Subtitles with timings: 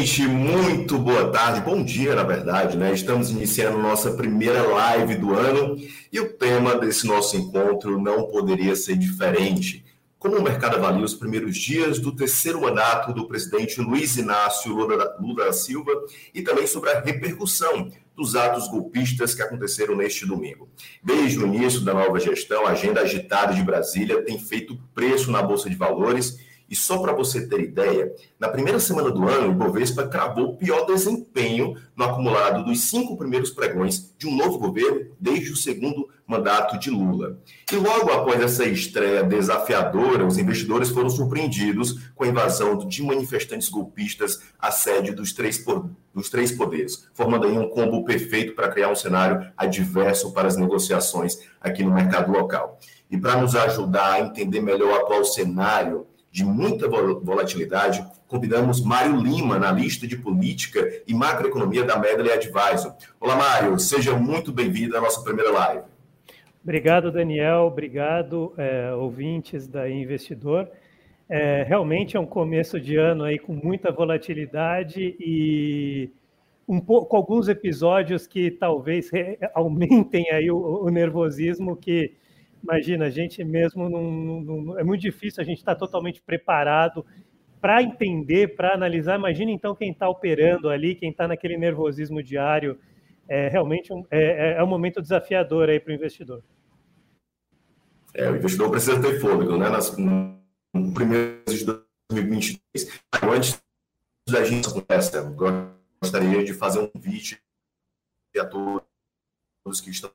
[0.00, 2.92] gente, muito boa tarde, bom dia, na verdade, né?
[2.92, 5.76] Estamos iniciando nossa primeira live do ano
[6.12, 9.84] e o tema desse nosso encontro não poderia ser diferente.
[10.18, 15.16] Como o mercado avalia os primeiros dias do terceiro mandato do presidente Luiz Inácio Lula,
[15.20, 15.92] Lula da Silva
[16.34, 20.68] e também sobre a repercussão dos atos golpistas que aconteceram neste domingo.
[21.02, 25.42] Desde o início da nova gestão, a agenda agitada de Brasília tem feito preço na
[25.42, 29.50] Bolsa de Valores e só para você ter ideia, na primeira semana do ano, o
[29.50, 35.10] Ibovespa cravou o pior desempenho no acumulado dos cinco primeiros pregões de um novo governo
[35.18, 37.40] desde o segundo mandato de Lula.
[37.72, 43.68] E logo após essa estreia desafiadora, os investidores foram surpreendidos com a invasão de manifestantes
[43.68, 45.64] golpistas à sede dos três,
[46.14, 50.56] dos três poderes, formando aí um combo perfeito para criar um cenário adverso para as
[50.56, 52.78] negociações aqui no mercado local.
[53.10, 59.16] E para nos ajudar a entender melhor o atual cenário, de muita volatilidade, convidamos Mário
[59.16, 62.94] Lima, analista de política e macroeconomia da Medley Advisor.
[63.18, 65.82] Olá, Mário, seja muito bem-vindo à nossa primeira live.
[66.62, 67.62] Obrigado, Daniel.
[67.62, 70.68] Obrigado, é, ouvintes da Investidor.
[71.28, 76.10] É, realmente é um começo de ano aí com muita volatilidade e
[76.68, 79.10] um pouco, alguns episódios que talvez
[79.54, 82.14] aumentem aí o, o nervosismo que
[82.62, 87.04] Imagina, a gente mesmo não, não, é muito difícil a gente estar tá totalmente preparado
[87.60, 89.18] para entender, para analisar.
[89.18, 92.78] Imagina então quem está operando ali, quem está naquele nervosismo diário.
[93.28, 96.42] É realmente um, é, é, é um momento desafiador aí para o investidor.
[98.12, 99.68] É, o investidor precisa ter fôlego, né?
[99.68, 103.00] Nas, no primeiro de 2023.
[103.22, 103.62] Antes
[104.28, 105.22] da gente começar,
[106.02, 107.40] gostaria de fazer um convite
[108.36, 110.10] a todos que estão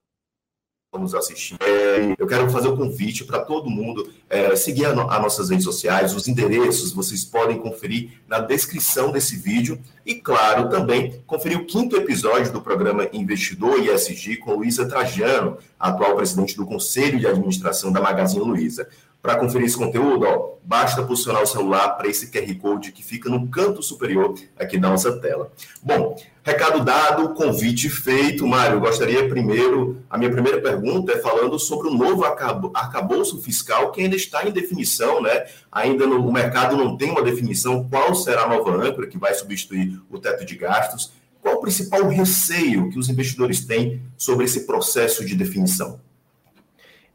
[0.99, 1.59] nos assistindo.
[1.61, 5.65] É, eu quero fazer o um convite para todo mundo é, seguir as nossas redes
[5.65, 11.65] sociais, os endereços vocês podem conferir na descrição desse vídeo e, claro, também conferir o
[11.65, 17.91] quinto episódio do programa Investidor ISG com Luísa Trajano, atual presidente do Conselho de Administração
[17.91, 18.87] da Magazine Luiza.
[19.25, 23.27] Para conferir esse conteúdo, ó, basta posicionar o celular para esse QR Code que fica
[23.27, 25.52] no canto superior aqui da nossa tela.
[25.81, 28.45] Bom, recado dado, convite feito.
[28.45, 34.02] Mário, gostaria primeiro, a minha primeira pergunta é falando sobre o novo arcabouço fiscal que
[34.02, 35.45] ainda está em definição, né?
[35.71, 39.33] Ainda no o mercado não tem uma definição qual será a nova âncora que vai
[39.33, 41.14] substituir o teto de gastos.
[41.41, 45.99] Qual o principal receio que os investidores têm sobre esse processo de definição?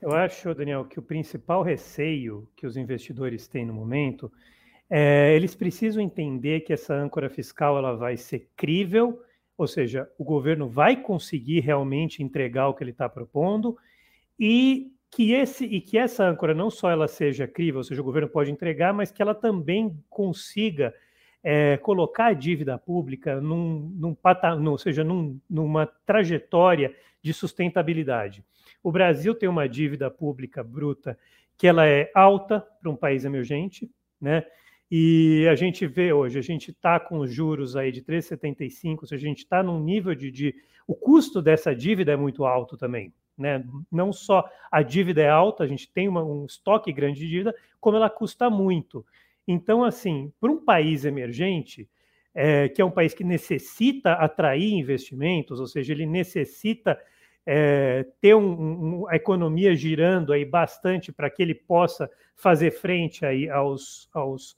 [0.03, 4.33] Eu acho, Daniel, que o principal receio que os investidores têm no momento
[4.89, 9.23] é eles precisam entender que essa âncora fiscal ela vai ser crível,
[9.59, 13.77] ou seja, o governo vai conseguir realmente entregar o que ele está propondo
[14.39, 18.05] e que esse e que essa âncora não só ela seja crível, ou seja, o
[18.05, 20.95] governo pode entregar, mas que ela também consiga
[21.45, 24.17] é, colocar a dívida pública num, num
[24.71, 28.43] ou seja, num, numa trajetória de sustentabilidade.
[28.83, 31.19] O Brasil tem uma dívida pública bruta
[31.57, 34.45] que ela é alta para um país emergente, né?
[34.91, 39.07] E a gente vê hoje, a gente está com os juros aí de 3,75, ou
[39.07, 40.55] seja, a gente está num nível de, de.
[40.87, 43.13] O custo dessa dívida é muito alto também.
[43.39, 43.65] Né?
[43.91, 47.55] Não só a dívida é alta, a gente tem uma, um estoque grande de dívida,
[47.81, 49.07] como ela custa muito.
[49.47, 51.89] Então, assim, para um país emergente,
[52.35, 57.01] é, que é um país que necessita atrair investimentos, ou seja, ele necessita
[57.53, 63.27] é, ter um, um, a economia girando aí bastante para que ele possa fazer frente
[63.27, 64.57] aí aos, aos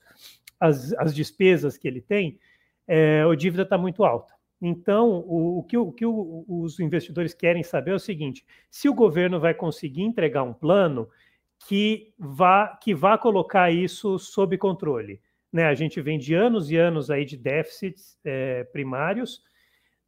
[0.60, 2.38] as, as despesas que ele tem,
[2.86, 4.34] é, a dívida está muito alta.
[4.60, 8.90] Então, o, o que, o que o, os investidores querem saber é o seguinte: se
[8.90, 11.08] o governo vai conseguir entregar um plano
[11.66, 15.18] que vá, que vá colocar isso sob controle.
[15.50, 15.64] Né?
[15.64, 19.42] A gente vem de anos e anos aí de déficits é, primários,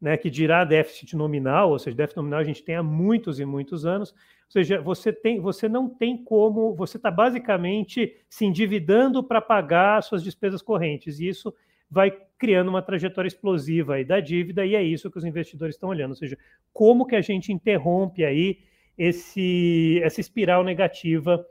[0.05, 3.45] né, que dirá déficit nominal, ou seja, déficit nominal a gente tem há muitos e
[3.47, 4.11] muitos anos.
[4.11, 10.03] Ou seja, você, tem, você não tem como, você está basicamente se endividando para pagar
[10.03, 11.55] suas despesas correntes, e isso
[11.91, 15.89] vai criando uma trajetória explosiva aí da dívida, e é isso que os investidores estão
[15.89, 16.37] olhando, ou seja,
[16.71, 18.59] como que a gente interrompe aí
[18.99, 21.43] esse, essa espiral negativa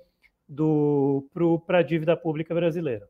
[1.66, 3.10] para a dívida pública brasileira.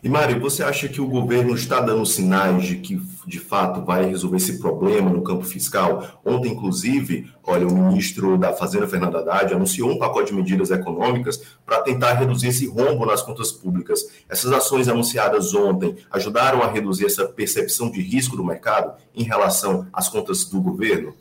[0.00, 4.04] E Mário, você acha que o governo está dando sinais de que, de fato, vai
[4.04, 6.20] resolver esse problema no campo fiscal?
[6.24, 11.42] Ontem, inclusive, olha, o ministro da Fazenda, Fernando Haddad, anunciou um pacote de medidas econômicas
[11.66, 14.08] para tentar reduzir esse rombo nas contas públicas.
[14.28, 19.88] Essas ações anunciadas ontem ajudaram a reduzir essa percepção de risco do mercado em relação
[19.92, 21.12] às contas do governo?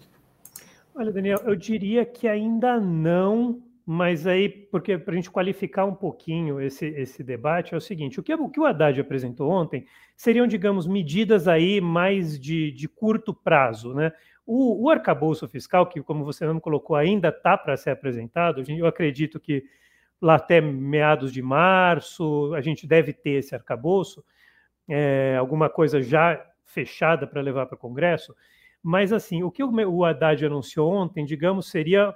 [0.94, 5.96] Olha, Daniel, eu diria que ainda não mas aí, porque para a gente qualificar um
[5.96, 9.86] pouquinho esse, esse debate, é o seguinte: o que, o que o Haddad apresentou ontem
[10.14, 14.12] seriam, digamos, medidas aí mais de, de curto prazo, né?
[14.46, 18.86] O, o arcabouço fiscal, que, como você mesmo colocou, ainda está para ser apresentado, eu
[18.86, 19.64] acredito que
[20.22, 24.22] lá até meados de março a gente deve ter esse arcabouço,
[24.90, 28.36] é, alguma coisa já fechada para levar para o Congresso.
[28.84, 32.14] Mas, assim, o que o Haddad anunciou ontem, digamos, seria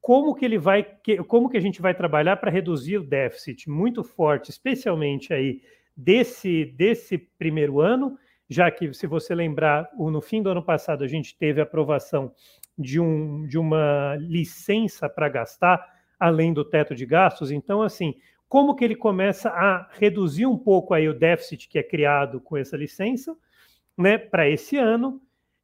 [0.00, 0.86] como que ele vai,
[1.28, 5.60] como que a gente vai trabalhar para reduzir o déficit muito forte, especialmente aí
[5.96, 8.18] desse, desse primeiro ano,
[8.48, 12.32] já que, se você lembrar, no fim do ano passado a gente teve a aprovação
[12.76, 15.86] de, um, de uma licença para gastar,
[16.18, 17.50] além do teto de gastos.
[17.50, 18.14] Então, assim,
[18.48, 22.56] como que ele começa a reduzir um pouco aí o déficit que é criado com
[22.56, 23.36] essa licença,
[23.96, 25.20] né, para esse ano,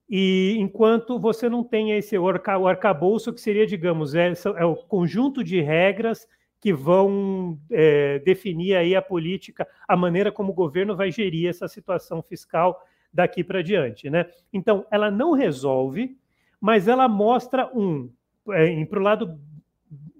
[0.08, 2.28] e enquanto você não tem esse o
[2.66, 6.28] arcabouço, que seria, digamos, é, é o conjunto de regras
[6.60, 11.68] que vão é, definir aí a política, a maneira como o governo vai gerir essa
[11.68, 12.80] situação fiscal
[13.12, 14.26] daqui para diante, né?
[14.52, 16.16] Então, ela não resolve,
[16.60, 18.10] mas ela mostra um,
[18.50, 19.40] é, para o lado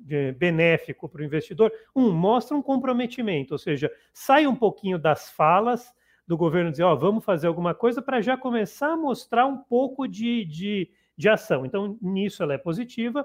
[0.08, 5.30] é, benéfico para o investidor, um, mostra um comprometimento, ou seja, sai um pouquinho das
[5.30, 5.92] falas
[6.26, 9.58] do governo dizer, ó, oh, vamos fazer alguma coisa para já começar a mostrar um
[9.58, 11.64] pouco de, de, de ação.
[11.64, 13.24] Então, nisso ela é positiva,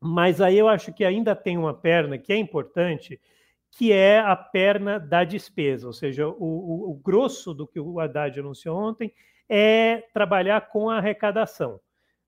[0.00, 3.20] mas aí eu acho que ainda tem uma perna que é importante,
[3.70, 8.00] que é a perna da despesa, ou seja, o, o, o grosso do que o
[8.00, 9.12] Haddad anunciou ontem
[9.48, 11.80] é trabalhar com a arrecadação,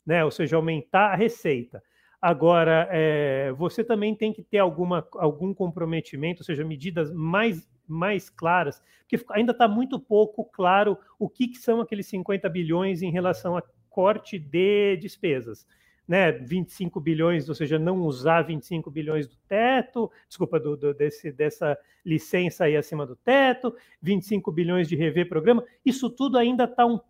[0.04, 0.24] né?
[0.24, 1.82] ou seja, aumentar a receita.
[2.22, 8.30] Agora, é, você também tem que ter alguma, algum comprometimento, ou seja, medidas mais mais
[8.30, 13.10] claras, porque ainda está muito pouco claro o que, que, são aqueles 50 bilhões em
[13.10, 15.66] relação a corte de despesas.
[16.06, 21.30] Né, 25 bilhões, ou seja, não usar 25 bilhões do teto, desculpa, do, do, desse,
[21.30, 26.84] dessa licença aí acima do teto, 25 bilhões de rever programa, isso tudo ainda está
[26.84, 27.00] um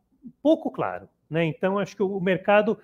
[0.43, 1.09] pouco claro.
[1.29, 1.45] Né?
[1.47, 2.79] Então, acho que o mercado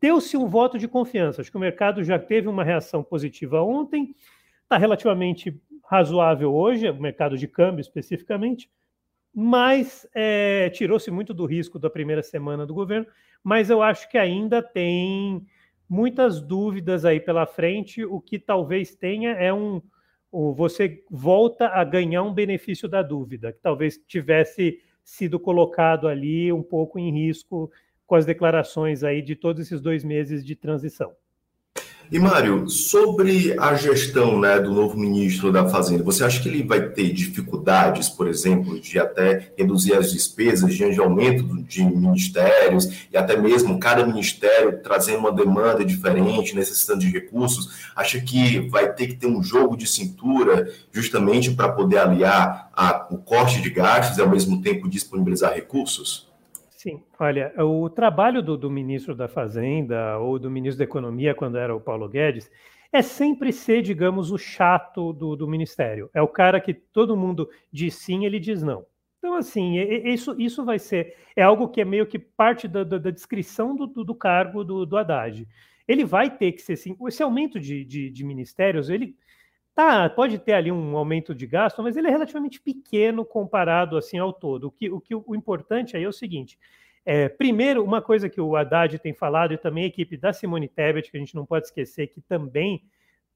[0.00, 1.40] deu-se um voto de confiança.
[1.40, 4.14] Acho que o mercado já teve uma reação positiva ontem,
[4.62, 8.70] está relativamente razoável hoje, o mercado de câmbio especificamente,
[9.32, 13.06] mas é, tirou-se muito do risco da primeira semana do governo,
[13.44, 15.46] mas eu acho que ainda tem
[15.88, 18.04] muitas dúvidas aí pela frente.
[18.04, 19.80] O que talvez tenha é um.
[20.32, 26.62] Você volta a ganhar um benefício da dúvida, que talvez tivesse sido colocado ali um
[26.62, 27.70] pouco em risco
[28.06, 31.12] com as declarações aí de todos esses dois meses de transição.
[32.10, 36.62] E, Mário, sobre a gestão né, do novo ministro da Fazenda, você acha que ele
[36.62, 43.08] vai ter dificuldades, por exemplo, de até reduzir as despesas diante de aumento de ministérios
[43.12, 47.90] e até mesmo cada ministério trazendo uma demanda diferente, necessitando de recursos?
[47.96, 53.08] Acha que vai ter que ter um jogo de cintura justamente para poder aliar a,
[53.10, 56.28] o corte de gastos e ao mesmo tempo disponibilizar recursos?
[56.76, 61.56] Sim, olha, o trabalho do, do, ministro da Fazenda ou do ministro da Economia, quando
[61.56, 62.50] era o Paulo Guedes,
[62.92, 66.10] é sempre ser, digamos, o chato do, do ministério.
[66.12, 68.84] É o cara que todo mundo diz sim, ele diz não.
[69.16, 71.16] Então, assim, isso, isso vai ser.
[71.34, 74.84] É algo que é meio que parte da, da, da descrição do, do, cargo do,
[74.84, 75.48] do Haddad.
[75.88, 76.94] Ele vai ter que ser assim.
[77.08, 79.16] Esse aumento de, de, de ministérios, ele
[79.76, 84.16] Tá, pode ter ali um aumento de gasto, mas ele é relativamente pequeno comparado assim
[84.16, 84.68] ao todo.
[84.68, 86.58] O que o, que, o importante aí é o seguinte:
[87.04, 90.66] é, primeiro, uma coisa que o Haddad tem falado e também a equipe da Simone
[90.66, 92.84] Tebet, que a gente não pode esquecer que também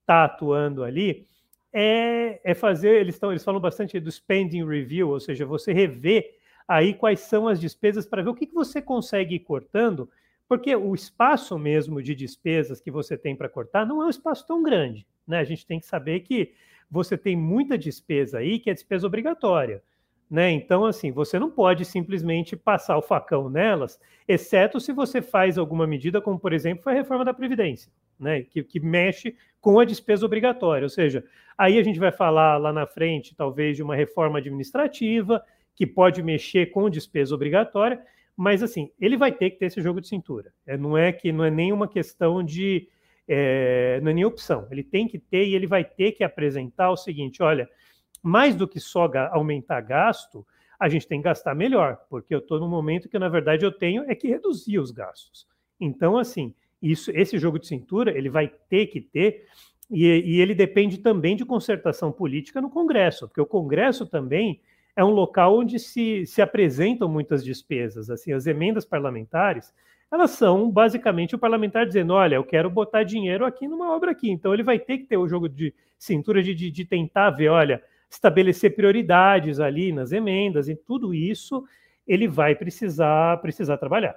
[0.00, 1.26] está atuando ali,
[1.74, 2.98] é, é fazer.
[2.98, 7.48] Eles, estão, eles falam bastante do spending review, ou seja, você rever aí quais são
[7.48, 10.08] as despesas para ver o que, que você consegue ir cortando,
[10.48, 14.46] porque o espaço mesmo de despesas que você tem para cortar não é um espaço
[14.46, 15.06] tão grande.
[15.30, 15.38] Né?
[15.38, 16.52] A gente tem que saber que
[16.90, 19.82] você tem muita despesa aí que é despesa obrigatória.
[20.28, 20.50] Né?
[20.50, 25.86] Então, assim, você não pode simplesmente passar o facão nelas, exceto se você faz alguma
[25.86, 28.42] medida, como, por exemplo, foi a reforma da Previdência, né?
[28.42, 30.84] que, que mexe com a despesa obrigatória.
[30.84, 31.24] Ou seja,
[31.56, 35.42] aí a gente vai falar lá na frente, talvez, de uma reforma administrativa,
[35.74, 38.00] que pode mexer com despesa obrigatória,
[38.36, 40.52] mas, assim, ele vai ter que ter esse jogo de cintura.
[40.66, 42.88] É, não é que não é nenhuma questão de
[43.32, 44.66] é, não é nem opção.
[44.72, 47.68] Ele tem que ter e ele vai ter que apresentar o seguinte: olha,
[48.20, 50.44] mais do que só aumentar gasto,
[50.78, 53.70] a gente tem que gastar melhor, porque eu estou no momento que, na verdade, eu
[53.70, 55.46] tenho é que reduzir os gastos.
[55.78, 59.46] Então, assim, isso, esse jogo de cintura ele vai ter que ter,
[59.88, 64.60] e, e ele depende também de concertação política no Congresso, porque o Congresso também
[64.96, 68.10] é um local onde se, se apresentam muitas despesas.
[68.10, 69.72] Assim, as emendas parlamentares
[70.10, 74.30] elas são basicamente o parlamentar dizendo: olha, eu quero botar dinheiro aqui numa obra aqui.
[74.30, 77.48] Então ele vai ter que ter o jogo de cintura de, de, de tentar ver,
[77.48, 81.64] olha, estabelecer prioridades ali nas emendas e tudo isso
[82.06, 84.16] ele vai precisar precisar trabalhar.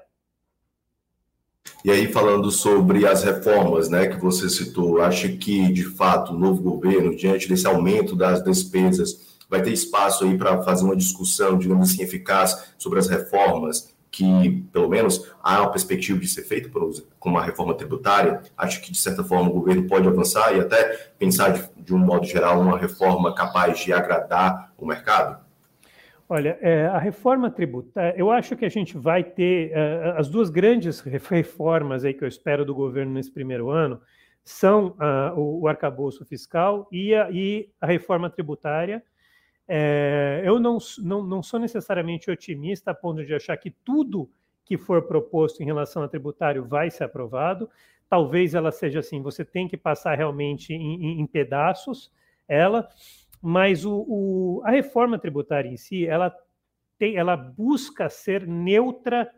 [1.86, 6.38] E aí, falando sobre as reformas né, que você citou, acha que, de fato, o
[6.38, 11.58] novo governo, diante desse aumento das despesas, vai ter espaço aí para fazer uma discussão,
[11.58, 16.70] digamos assim, eficaz sobre as reformas que, pelo menos, há uma perspectiva de ser feito
[16.70, 16.88] por,
[17.20, 18.44] com uma reforma tributária?
[18.56, 21.98] Acho que, de certa forma, o governo pode avançar e até pensar, de, de um
[21.98, 25.44] modo geral, uma reforma capaz de agradar o mercado?
[26.30, 30.52] Olha, é, a reforma tributária, eu acho que a gente vai ter uh, as duas
[30.52, 34.00] grandes reformas aí que eu espero do governo nesse primeiro ano
[34.44, 39.04] são uh, o, o arcabouço fiscal e a, e a reforma tributária.
[39.68, 44.30] É, eu não, não, não sou necessariamente otimista a ponto de achar que tudo
[44.66, 47.70] que for proposto em relação a tributário vai ser aprovado.
[48.10, 52.12] Talvez ela seja assim, você tem que passar realmente em, em, em pedaços
[52.48, 52.88] ela
[53.46, 56.34] mas o, o, a reforma tributária em si, ela,
[56.98, 59.30] tem, ela busca ser neutra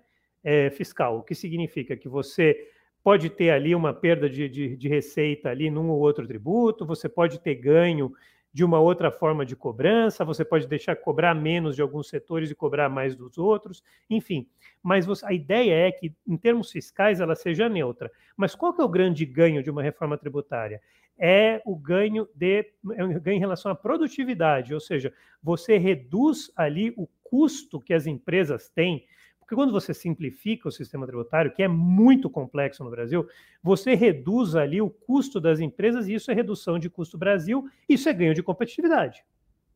[0.44, 2.55] é, fiscal, o que significa que você
[3.03, 7.10] pode ter ali uma perda de, de, de, receita ali num ou outro tributo, você
[7.10, 8.13] pode ter ganho
[8.56, 12.56] de uma outra forma de cobrança, você pode deixar cobrar menos de alguns setores e
[12.56, 14.48] cobrar mais dos outros, enfim.
[14.82, 18.10] Mas você, a ideia é que, em termos fiscais, ela seja neutra.
[18.38, 20.82] Mas qual que é o grande ganho de uma reforma tributária?
[21.18, 22.66] é o ganho de
[22.98, 27.94] é um ganho em relação à produtividade, ou seja, você reduz ali o custo que
[27.94, 29.06] as empresas têm,
[29.46, 33.28] porque quando você simplifica o sistema tributário, que é muito complexo no Brasil,
[33.62, 38.10] você reduz ali o custo das empresas e isso é redução de custo Brasil, isso
[38.10, 39.24] é ganho de competitividade,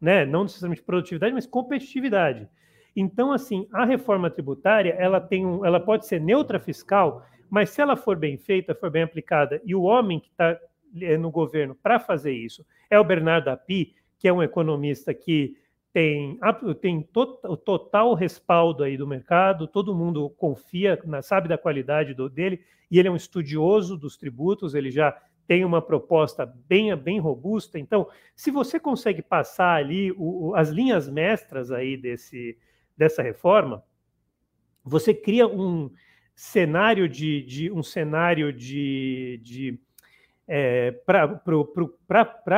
[0.02, 0.26] né?
[0.26, 2.50] Não necessariamente produtividade, mas competitividade.
[2.96, 7.80] Então, assim, a reforma tributária, ela tem um, ela pode ser neutra fiscal, mas se
[7.80, 10.60] ela for bem feita, for bem aplicada, e o homem que está
[11.00, 15.56] eh, no governo para fazer isso é o Bernardo Api, que é um economista que
[15.92, 16.40] tem,
[16.82, 22.30] tem to, o total respaldo aí do mercado, todo mundo confia, sabe da qualidade do,
[22.30, 27.20] dele, e ele é um estudioso dos tributos, ele já tem uma proposta bem, bem
[27.20, 27.80] robusta.
[27.80, 32.56] Então, se você consegue passar ali o, as linhas mestras aí desse,
[32.96, 33.84] dessa reforma,
[34.84, 35.90] você cria um
[36.36, 39.80] cenário de, de um cenário de, de
[40.52, 41.40] é, para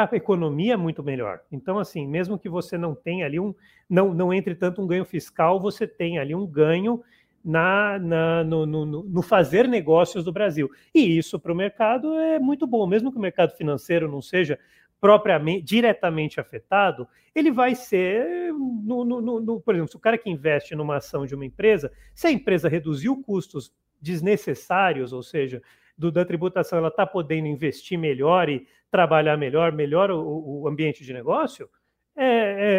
[0.10, 1.41] a economia muito melhor.
[1.51, 3.53] Então, assim, mesmo que você não tenha ali um,
[3.89, 7.03] não, não entre tanto um ganho fiscal, você tem ali um ganho
[7.43, 10.69] na, na no, no, no, fazer negócios do Brasil.
[10.95, 14.57] E isso para o mercado é muito bom, mesmo que o mercado financeiro não seja
[15.01, 17.05] propriamente diretamente afetado,
[17.36, 21.36] ele vai ser, no, no, por exemplo, se o cara que investe numa ação de
[21.36, 25.62] uma empresa, se a empresa reduziu custos desnecessários, ou seja,
[26.01, 31.03] do, da tributação ela está podendo investir melhor e trabalhar melhor, melhor o, o ambiente
[31.03, 31.70] de negócio,
[32.15, 32.25] é,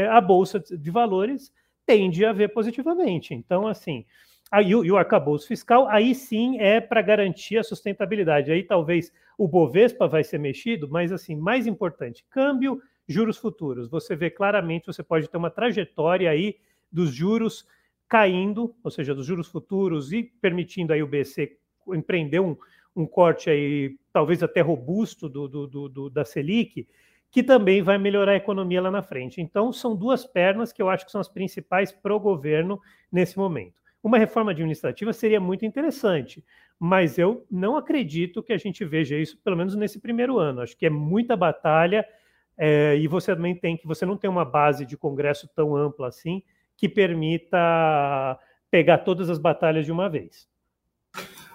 [0.02, 1.52] é, a bolsa de valores
[1.86, 3.32] tende a ver positivamente.
[3.32, 4.04] Então, assim,
[4.50, 8.50] aí e o arcabouço fiscal, aí sim é para garantir a sustentabilidade.
[8.50, 13.88] Aí talvez o Bovespa vai ser mexido, mas assim, mais importante, câmbio, juros futuros.
[13.88, 16.56] Você vê claramente, você pode ter uma trajetória aí
[16.90, 17.66] dos juros
[18.08, 21.56] caindo, ou seja, dos juros futuros e permitindo aí o BC
[21.88, 22.56] empreender um,
[22.94, 26.86] um corte aí, talvez até robusto do, do, do, da Selic,
[27.30, 29.40] que também vai melhorar a economia lá na frente.
[29.40, 32.78] Então, são duas pernas que eu acho que são as principais para o governo
[33.10, 33.80] nesse momento.
[34.02, 36.44] Uma reforma administrativa seria muito interessante,
[36.78, 40.60] mas eu não acredito que a gente veja isso, pelo menos nesse primeiro ano.
[40.60, 42.04] Acho que é muita batalha
[42.58, 46.08] é, e você também tem que você não tem uma base de Congresso tão ampla
[46.08, 46.42] assim
[46.76, 48.38] que permita
[48.70, 50.48] pegar todas as batalhas de uma vez.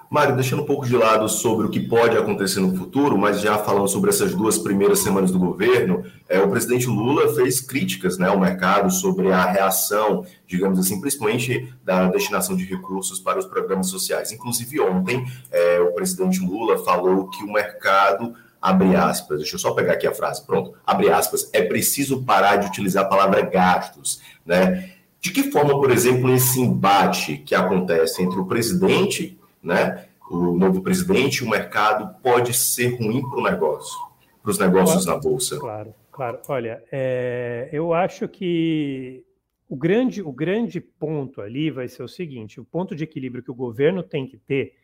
[0.09, 3.57] Mário, deixando um pouco de lado sobre o que pode acontecer no futuro, mas já
[3.57, 8.27] falando sobre essas duas primeiras semanas do governo, é, o presidente Lula fez críticas né,
[8.27, 13.87] ao mercado sobre a reação, digamos assim, principalmente da destinação de recursos para os programas
[13.87, 14.31] sociais.
[14.31, 19.71] Inclusive, ontem, é, o presidente Lula falou que o mercado abre aspas, deixa eu só
[19.71, 24.21] pegar aqui a frase, pronto, abre aspas, é preciso parar de utilizar a palavra gastos,
[24.45, 24.91] né?
[25.19, 29.37] De que forma, por exemplo, esse embate que acontece entre o presidente
[29.67, 33.97] né, o novo presidente, o mercado pode ser ruim para o negócio,
[34.41, 35.59] para os negócios claro, na Bolsa.
[35.59, 36.39] Claro, claro.
[36.47, 39.23] Olha, é, eu acho que
[39.69, 43.51] o grande, o grande ponto ali vai ser o seguinte: o ponto de equilíbrio que
[43.51, 44.75] o governo tem que ter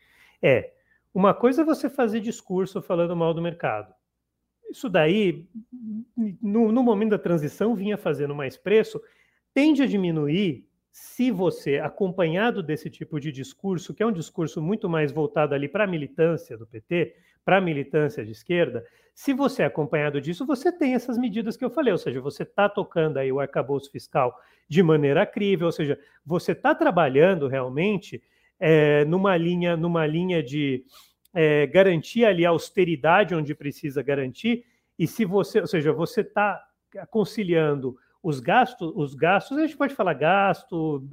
[0.42, 0.72] é
[1.12, 3.92] uma coisa é você fazer discurso falando mal do mercado.
[4.70, 5.46] Isso daí,
[6.42, 9.00] no, no momento da transição, vinha fazendo mais preço,
[9.52, 14.88] tende a diminuir se você, acompanhado desse tipo de discurso, que é um discurso muito
[14.88, 19.64] mais voltado ali para a militância do PT, para a militância de esquerda, se você
[19.64, 23.16] é acompanhado disso, você tem essas medidas que eu falei, ou seja, você está tocando
[23.16, 28.22] aí o arcabouço fiscal de maneira crível, ou seja, você está trabalhando realmente
[28.60, 30.84] é, numa linha, numa linha de
[31.34, 34.64] é, garantir ali a austeridade onde precisa garantir,
[34.96, 36.64] e se você, ou seja, você está
[37.10, 41.06] conciliando os gastos, os gastos, a gente pode falar gasto,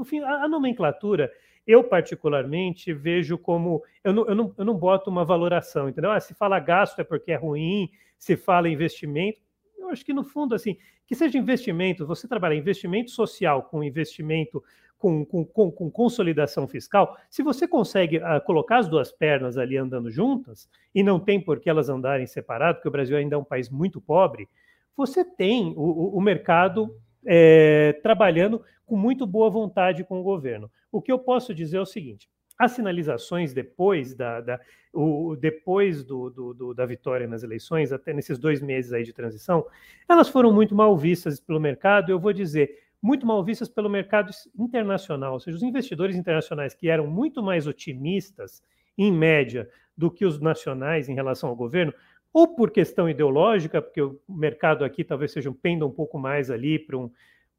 [0.00, 1.32] enfim, a, a nomenclatura,
[1.66, 6.12] eu particularmente vejo como, eu não, eu, não, eu não boto uma valoração, entendeu?
[6.12, 9.40] Ah, se fala gasto é porque é ruim, se fala investimento,
[9.78, 14.62] eu acho que no fundo, assim, que seja investimento, você trabalha investimento social com investimento
[14.98, 19.76] com, com, com, com consolidação fiscal, se você consegue uh, colocar as duas pernas ali
[19.76, 23.38] andando juntas, e não tem por que elas andarem separadas, porque o Brasil ainda é
[23.38, 24.48] um país muito pobre,
[24.98, 26.92] você tem o, o mercado
[27.24, 30.68] é, trabalhando com muito boa vontade com o governo.
[30.90, 32.28] O que eu posso dizer é o seguinte:
[32.58, 34.60] as sinalizações depois da, da
[34.92, 39.12] o, depois do, do, do, da vitória nas eleições, até nesses dois meses aí de
[39.12, 39.64] transição,
[40.08, 42.10] elas foram muito mal vistas pelo mercado.
[42.10, 42.68] Eu vou dizer
[43.00, 47.68] muito mal vistas pelo mercado internacional, ou seja, os investidores internacionais que eram muito mais
[47.68, 48.60] otimistas,
[48.96, 51.92] em média, do que os nacionais em relação ao governo,
[52.32, 56.50] ou por questão ideológica, porque o mercado aqui talvez seja um penda um pouco mais
[56.50, 57.10] ali para um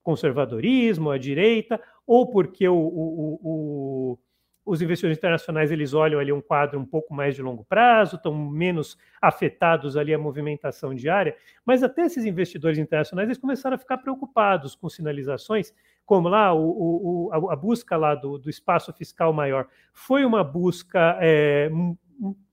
[0.01, 4.19] conservadorismo, à direita, ou porque o, o, o,
[4.65, 8.33] os investidores internacionais eles olham ali um quadro um pouco mais de longo prazo, estão
[8.33, 11.35] menos afetados ali à movimentação diária,
[11.65, 15.73] mas até esses investidores internacionais eles começaram a ficar preocupados com sinalizações,
[16.05, 19.67] como lá o, a busca lá do, do, espaço fiscal maior.
[19.93, 21.69] Foi uma busca é,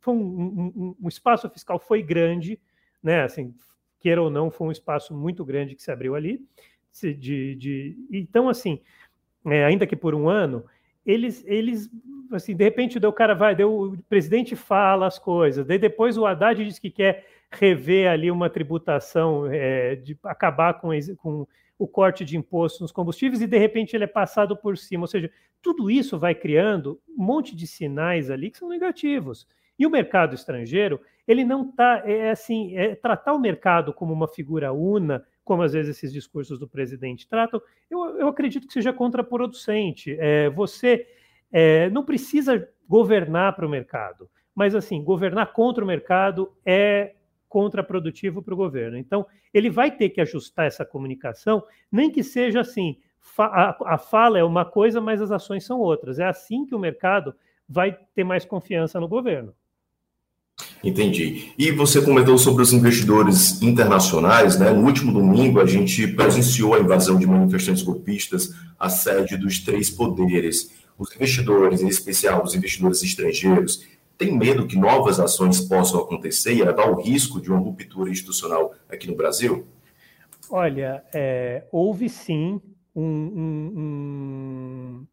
[0.00, 2.60] foi um, um, um, espaço fiscal foi grande,
[3.02, 3.22] né?
[3.22, 3.54] Assim,
[4.00, 6.40] queira ou não, foi um espaço muito grande que se abriu ali.
[7.02, 8.80] De, de, então, assim,
[9.46, 10.64] é, ainda que por um ano,
[11.04, 11.90] eles, eles,
[12.32, 16.24] assim, de repente, o cara vai, deu, o presidente fala as coisas, daí depois o
[16.24, 21.46] Haddad diz que quer rever ali uma tributação, é, de acabar com, com
[21.78, 25.04] o corte de impostos nos combustíveis e de repente ele é passado por cima.
[25.04, 29.46] Ou seja, tudo isso vai criando um monte de sinais ali que são negativos.
[29.78, 34.12] E o mercado estrangeiro, ele não está, é, é assim, é, tratar o mercado como
[34.12, 37.60] uma figura una, como às vezes esses discursos do presidente tratam,
[37.90, 40.16] eu, eu acredito que seja contraproducente.
[40.18, 41.06] É, você
[41.52, 47.14] é, não precisa governar para o mercado, mas assim, governar contra o mercado é
[47.48, 48.96] contraprodutivo para o governo.
[48.96, 52.96] Então, ele vai ter que ajustar essa comunicação, nem que seja assim,
[53.38, 56.18] a fala é uma coisa, mas as ações são outras.
[56.18, 57.34] É assim que o mercado
[57.68, 59.54] vai ter mais confiança no governo.
[60.82, 61.52] Entendi.
[61.58, 64.70] E você comentou sobre os investidores internacionais, né?
[64.70, 69.90] No último domingo, a gente presenciou a invasão de manifestantes golpistas à sede dos três
[69.90, 70.70] poderes.
[70.98, 73.84] Os investidores, em especial os investidores estrangeiros,
[74.18, 78.74] têm medo que novas ações possam acontecer e levar o risco de uma ruptura institucional
[78.88, 79.66] aqui no Brasil?
[80.50, 82.60] Olha, é, houve sim
[82.94, 83.02] um,
[83.76, 85.06] um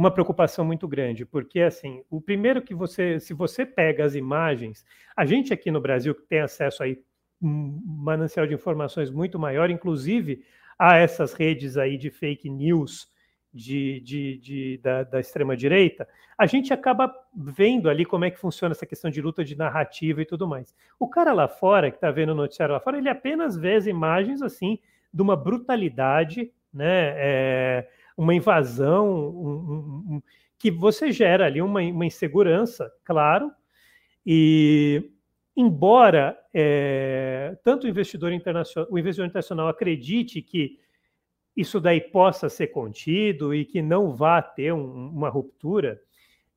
[0.00, 4.82] uma preocupação muito grande, porque assim, o primeiro que você, se você pega as imagens,
[5.14, 7.02] a gente aqui no Brasil que tem acesso aí
[7.42, 10.42] um manancial de informações muito maior, inclusive
[10.78, 13.08] a essas redes aí de fake news
[13.52, 16.06] de, de, de da, da extrema direita,
[16.38, 20.22] a gente acaba vendo ali como é que funciona essa questão de luta de narrativa
[20.22, 20.74] e tudo mais.
[20.98, 23.86] O cara lá fora que está vendo o noticiário lá fora, ele apenas vê as
[23.86, 24.78] imagens assim
[25.12, 27.14] de uma brutalidade, né?
[27.16, 30.22] É, uma invasão, um, um,
[30.58, 33.50] que você gera ali uma, uma insegurança, claro,
[34.24, 35.10] e
[35.56, 40.78] embora é, tanto o investidor internacional, o investidor internacional acredite que
[41.60, 46.00] isso daí possa ser contido e que não vá ter um, uma ruptura,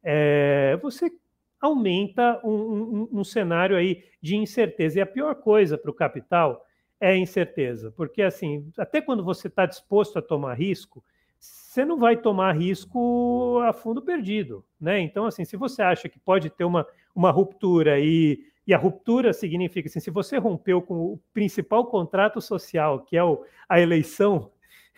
[0.01, 1.11] é, você
[1.59, 4.99] aumenta um, um, cenário aí de incerteza.
[4.99, 6.65] E a pior coisa para o capital
[6.99, 11.03] é a incerteza, porque assim, até quando você está disposto a tomar risco,
[11.37, 14.99] você não vai tomar risco a fundo perdido, né?
[14.99, 19.33] Então, assim, se você acha que pode ter uma, uma ruptura e, e a ruptura
[19.33, 24.51] significa assim, se você rompeu com o principal contrato social, que é o, a eleição,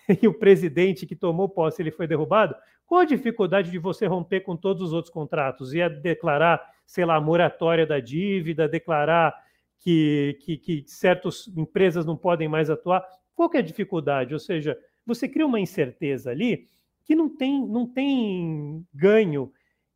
[0.21, 4.41] e o presidente que tomou posse ele foi derrubado, qual a dificuldade de você romper
[4.41, 5.73] com todos os outros contratos?
[5.73, 9.35] Ia declarar, sei lá, moratória da dívida, declarar
[9.79, 13.05] que, que, que certas empresas não podem mais atuar?
[13.35, 14.33] Qual que é a dificuldade?
[14.33, 16.67] Ou seja, você cria uma incerteza ali
[17.03, 19.51] que não tem, não tem ganho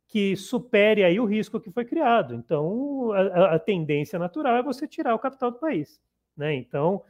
[0.06, 2.34] que supere aí o risco que foi criado.
[2.34, 6.00] Então, a, a tendência natural é você tirar o capital do país.
[6.36, 6.54] Né?
[6.54, 7.02] Então,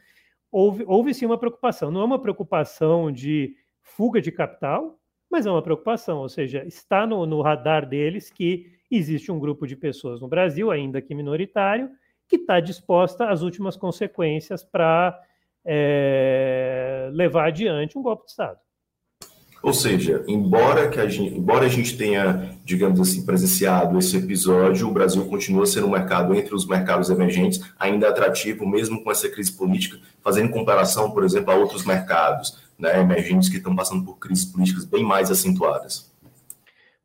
[0.51, 1.91] houve, houve sim uma preocupação.
[1.91, 4.99] Não é uma preocupação de fuga de capital,
[5.31, 9.67] mas é uma preocupação, ou seja, está no, no radar deles que existe um grupo
[9.67, 11.89] de pessoas no Brasil, ainda que minoritário,
[12.29, 15.19] que está disposta às últimas consequências para
[15.65, 18.59] é, levar adiante um golpe de Estado.
[19.63, 24.89] Ou seja, embora, que a gente, embora a gente tenha, digamos assim, presenciado esse episódio,
[24.89, 29.29] o Brasil continua sendo um mercado entre os mercados emergentes, ainda atrativo, mesmo com essa
[29.29, 34.19] crise política, fazendo comparação, por exemplo, a outros mercados né, emergentes que estão passando por
[34.19, 36.11] crises políticas bem mais acentuadas.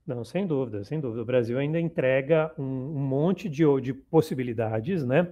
[0.07, 1.23] Não, sem dúvida, sem dúvida.
[1.23, 5.27] O Brasil ainda entrega um, um monte de, de possibilidades, né?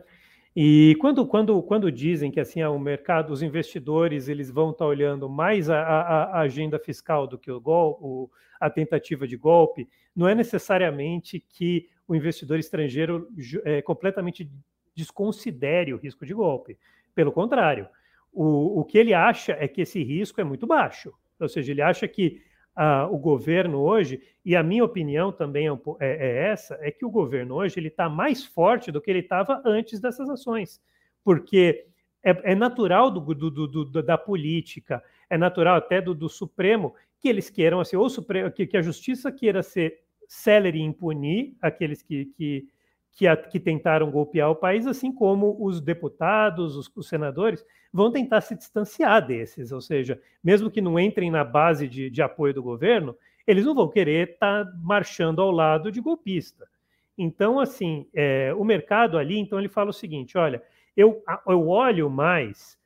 [0.56, 4.86] E quando, quando, quando dizem que assim ah, o mercado, os investidores, eles vão estar
[4.86, 9.28] tá olhando mais a, a, a, agenda fiscal do que o, gol, o, a tentativa
[9.28, 13.28] de golpe, não é necessariamente que o investidor estrangeiro
[13.64, 14.48] é, completamente
[14.96, 16.78] desconsidere o risco de golpe.
[17.16, 17.88] Pelo contrário,
[18.32, 21.12] o, o que ele acha é que esse risco é muito baixo.
[21.40, 22.42] Ou seja, ele acha que
[22.76, 27.06] ah, o governo hoje, e a minha opinião também é, é, é essa, é que
[27.06, 30.82] o governo hoje ele está mais forte do que ele estava antes dessas ações,
[31.24, 31.86] porque
[32.24, 37.50] é, é natural do, do, do, da política, é natural até do, Supremo que eles
[37.50, 42.26] queiram assim, ou Supremo, que, que a justiça queira ser célere e impunir aqueles que,
[42.26, 42.68] que
[43.16, 48.12] que, a, que, tentaram golpear o país, assim como os deputados, os, os, senadores, vão
[48.12, 52.54] tentar se distanciar desses, ou seja, mesmo que não entrem na base de, de apoio
[52.54, 56.68] do governo, eles não vão querer estar tá marchando ao lado de golpista.
[57.16, 60.64] Então, assim, é, o mercado ali, então ele fala o seguinte: olha,
[60.98, 62.78] eu, eu olho mais,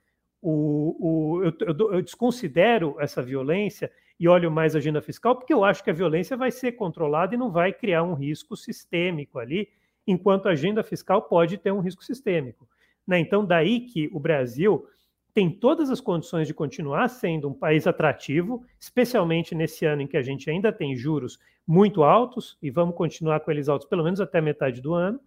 [0.42, 5.54] o, o eu, eu, eu desconsidero essa violência e olho mais a agenda fiscal, porque
[5.54, 9.40] eu acho que a violência vai ser controlada e não vai criar um risco sistêmico
[9.40, 9.70] ali
[10.08, 12.68] enquanto a agenda fiscal pode ter um risco sistêmico.
[13.06, 13.20] Né?
[13.20, 14.88] Então, daí que o Brasil
[15.34, 20.18] tem todas as condições de continuar sendo um país atrativo, especialmente nesse ano em que
[20.18, 24.20] a gente ainda tem juros muito altos, e vamos continuar com eles altos pelo menos
[24.20, 25.20] até metade do ano.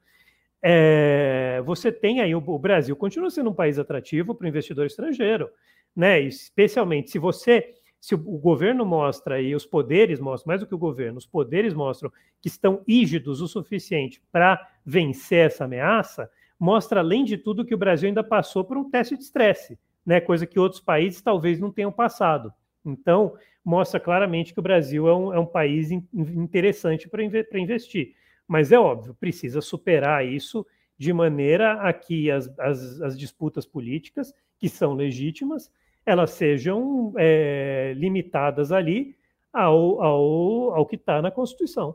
[0.63, 4.85] É, você tem aí o, o, Brasil continua sendo um país atrativo para o investidor
[4.85, 5.49] estrangeiro,
[5.95, 6.21] né?
[6.21, 10.79] Especialmente se você se o, governo mostra e os poderes mostram, mais do que o
[10.79, 12.11] governo, os poderes mostram
[12.41, 17.79] que estão rígidos o suficiente para vencer essa ameaça, mostra, além de tudo, que o
[17.79, 20.19] Brasil ainda passou por um teste de estresse, né?
[20.19, 22.53] coisa que outros países talvez não tenham passado.
[22.83, 28.15] Então, mostra claramente que o Brasil é um, é um país in, interessante para investir.
[28.49, 30.67] Mas é óbvio, precisa superar isso
[30.99, 35.71] de maneira a que as, as, as disputas políticas, que são legítimas,
[36.05, 39.17] elas sejam é, limitadas ali
[39.53, 41.95] ao, ao, ao que está na Constituição.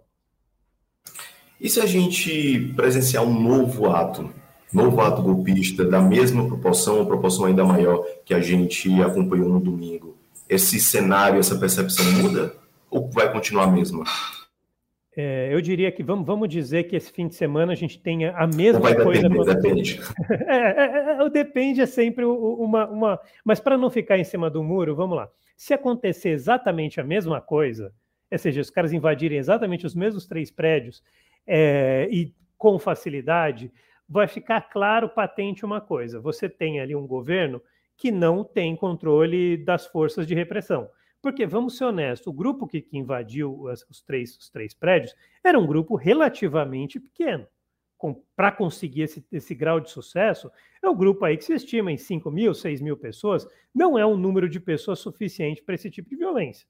[1.59, 4.29] E se a gente presenciar um novo ato,
[4.73, 9.59] novo ato golpista, da mesma proporção, ou proporção ainda maior que a gente acompanhou no
[9.59, 10.17] domingo,
[10.49, 12.53] esse cenário, essa percepção muda?
[12.89, 14.03] Ou vai continuar a mesma?
[15.17, 18.35] É, eu diria que vamos, vamos dizer que esse fim de semana a gente tenha
[18.35, 19.29] a mesma vai coisa.
[19.29, 20.01] Depender, depende.
[20.47, 22.87] É, é, é, depende é sempre uma.
[22.87, 23.19] uma...
[23.43, 25.29] Mas para não ficar em cima do muro, vamos lá.
[25.55, 27.93] Se acontecer exatamente a mesma coisa,
[28.31, 31.03] ou seja, os caras invadirem exatamente os mesmos três prédios
[31.47, 33.71] é, e com facilidade,
[34.07, 37.61] vai ficar claro, patente uma coisa: você tem ali um governo
[37.97, 40.89] que não tem controle das forças de repressão.
[41.21, 45.57] Porque, vamos ser honestos, o grupo que, que invadiu os, três, os três prédios era
[45.57, 47.47] um grupo relativamente pequeno.
[48.35, 50.51] Para conseguir esse, esse grau de sucesso,
[50.83, 54.05] é o grupo aí que se estima em 5 mil, 6 mil pessoas, não é
[54.05, 56.67] um número de pessoas suficiente para esse tipo de violência.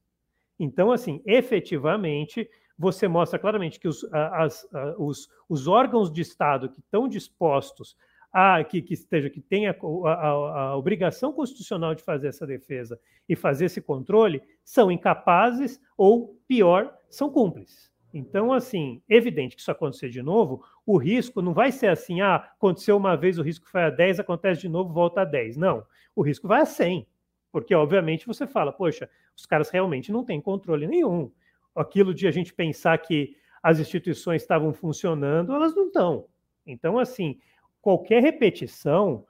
[0.59, 4.67] Então, assim, efetivamente, você mostra claramente que os, as,
[4.97, 7.95] os, os órgãos de Estado que estão dispostos
[8.31, 10.29] a, que, que esteja, que tenha a, a,
[10.61, 16.93] a, obrigação constitucional de fazer essa defesa e fazer esse controle, são incapazes ou, pior,
[17.09, 17.89] são cúmplices.
[18.17, 22.36] Então, assim, evidente que isso acontecer de novo, o risco não vai ser assim, ah,
[22.38, 25.58] aconteceu uma vez, o risco foi a 10, acontece de novo, volta a 10.
[25.58, 27.06] Não, o risco vai a 100.
[27.51, 31.30] Porque, obviamente, você fala, poxa, os caras realmente não têm controle nenhum.
[31.75, 36.25] Aquilo de a gente pensar que as instituições estavam funcionando, elas não estão.
[36.65, 37.38] Então, assim,
[37.82, 39.25] qualquer repetição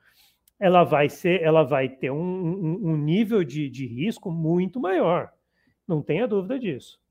[0.60, 5.32] ela vai ser, ela vai ter um, um, um nível de, de risco muito maior.
[5.88, 7.04] Não tenha dúvida disso.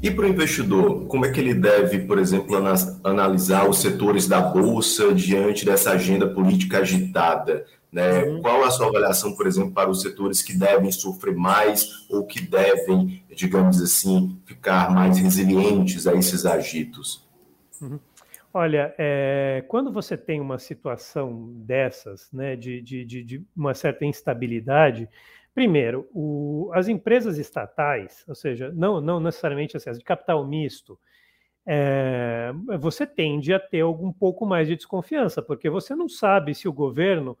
[0.00, 2.56] E para o investidor, como é que ele deve, por exemplo,
[3.02, 7.66] analisar os setores da bolsa diante dessa agenda política agitada?
[7.90, 8.22] Né?
[8.22, 8.40] Uhum.
[8.40, 12.40] Qual a sua avaliação, por exemplo, para os setores que devem sofrer mais ou que
[12.40, 17.26] devem, digamos assim, ficar mais resilientes a esses agitos?
[17.80, 17.98] Uhum.
[18.54, 24.04] Olha, é, quando você tem uma situação dessas, né, de, de, de, de uma certa
[24.04, 25.08] instabilidade,
[25.58, 30.96] Primeiro, o, as empresas estatais, ou seja, não, não necessariamente assim, as de capital misto,
[31.66, 36.68] é, você tende a ter um pouco mais de desconfiança, porque você não sabe se
[36.68, 37.36] o governo,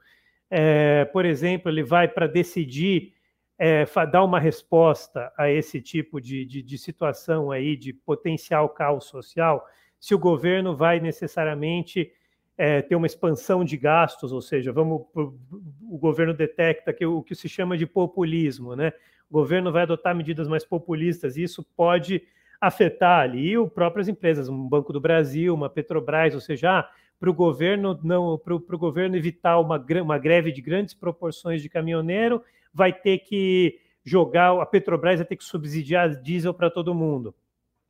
[0.50, 3.14] é, por exemplo, ele vai para decidir
[3.56, 9.04] é, dar uma resposta a esse tipo de, de, de situação aí de potencial caos
[9.04, 9.64] social,
[10.00, 12.10] se o governo vai necessariamente
[12.58, 17.36] é, ter uma expansão de gastos, ou seja, vamos, o governo detecta que o que
[17.36, 18.92] se chama de populismo, né?
[19.30, 22.20] O governo vai adotar medidas mais populistas e isso pode
[22.60, 26.90] afetar ali o próprias empresas, um Banco do Brasil, uma Petrobras, ou seja, ah,
[27.20, 31.68] para o governo não, para o governo evitar uma, uma greve de grandes proporções de
[31.68, 32.42] caminhoneiro,
[32.74, 37.32] vai ter que jogar a Petrobras vai ter que subsidiar diesel para todo mundo.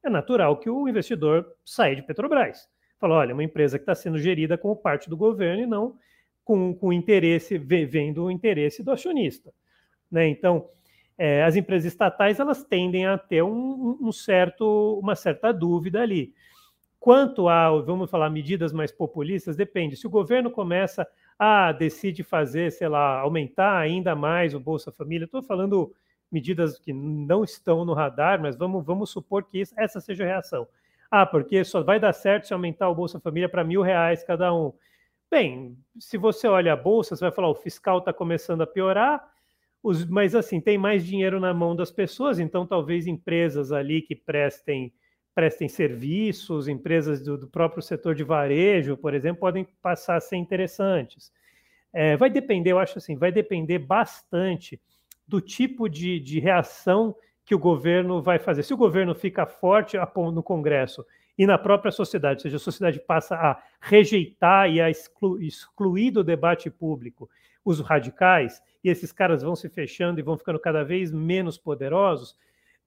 [0.05, 2.69] É natural que o investidor saia de Petrobras
[2.99, 5.97] Falou, olha, uma empresa que está sendo gerida como parte do governo e não
[6.45, 9.53] com, com interesse, vendo o interesse do acionista.
[10.11, 10.29] Né?
[10.29, 10.69] Então,
[11.19, 16.33] é, as empresas estatais elas tendem a ter um, um, certo, uma certa dúvida ali.
[16.99, 19.97] Quanto a, vamos falar, medidas mais populistas, depende.
[19.97, 21.07] Se o governo começa
[21.39, 25.93] a decide fazer, sei lá, aumentar ainda mais o Bolsa Família, estou falando
[26.33, 30.27] medidas que não estão no radar, mas vamos, vamos supor que isso, essa seja a
[30.27, 30.67] reação.
[31.11, 34.53] Ah, porque só vai dar certo se aumentar o Bolsa Família para mil reais cada
[34.55, 34.73] um.
[35.31, 39.23] Bem, se você olha a bolsa, você vai falar o fiscal está começando a piorar,
[39.83, 44.17] os, mas assim tem mais dinheiro na mão das pessoas, então talvez empresas ali que
[44.17, 44.93] prestem
[45.35, 50.35] prestem serviços, empresas do, do próprio setor de varejo, por exemplo, podem passar a ser
[50.37, 51.31] interessantes.
[51.93, 54.81] É, vai depender, eu acho assim, vai depender bastante
[55.29, 57.15] do tipo de, de reação
[57.49, 58.63] que o governo vai fazer.
[58.63, 59.97] Se o governo fica forte
[60.35, 61.03] no Congresso
[61.39, 66.11] e na própria sociedade, ou seja, a sociedade passa a rejeitar e a exclu excluir
[66.11, 67.27] do debate público
[67.65, 72.37] os radicais, e esses caras vão se fechando e vão ficando cada vez menos poderosos,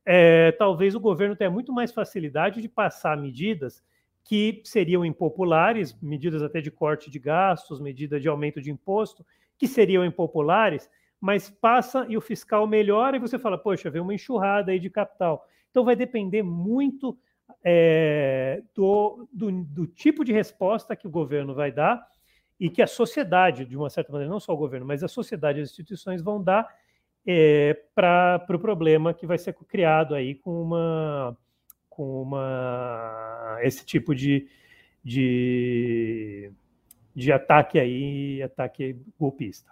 [0.06, 3.84] é, talvez o governo tenha muito mais facilidade de passar medidas
[4.24, 9.26] que seriam impopulares, medidas até de corte de gastos, medidas de aumento de imposto,
[9.58, 10.88] que seriam impopulares,
[11.22, 14.90] mas passa e o fiscal melhora e você fala, poxa, veio uma enxurrada aí de
[14.90, 15.48] capital.
[15.70, 17.16] Então vai depender muito
[17.64, 22.04] é, do, do, do, tipo de resposta que o governo vai dar
[22.60, 25.60] e que a sociedade, de uma certa maneira, não só o governo, mas a sociedade
[25.60, 26.68] e as instituições vão dar
[27.26, 31.38] é, para o pro problema que vai ser criado aí com uma
[31.88, 34.48] com uma esse tipo de,
[35.04, 36.52] de,
[37.14, 39.72] de ataque aí, ataque golpista.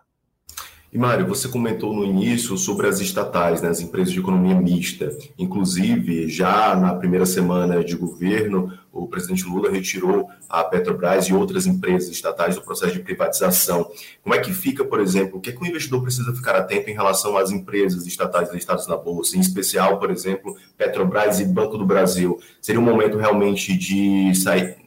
[0.91, 5.15] E Mário, você comentou no início sobre as estatais, né, as empresas de economia mista.
[5.37, 11.67] Inclusive, já na primeira semana de governo, o presidente Lula retirou a Petrobras e outras
[11.67, 13.87] empresas estatais do processo de privatização.
[14.23, 16.89] Como é que fica, por exemplo, o que, é que o investidor precisa ficar atento
[16.89, 21.77] em relação às empresas estatais listadas na Bolsa, em especial, por exemplo, Petrobras e Banco
[21.77, 22.39] do Brasil?
[22.59, 24.77] Seria um momento realmente de sair,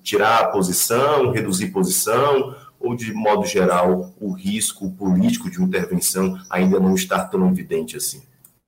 [0.00, 2.54] tirar a posição, reduzir posição?
[2.80, 8.22] Ou, de modo geral, o risco político de intervenção ainda não está tão evidente assim?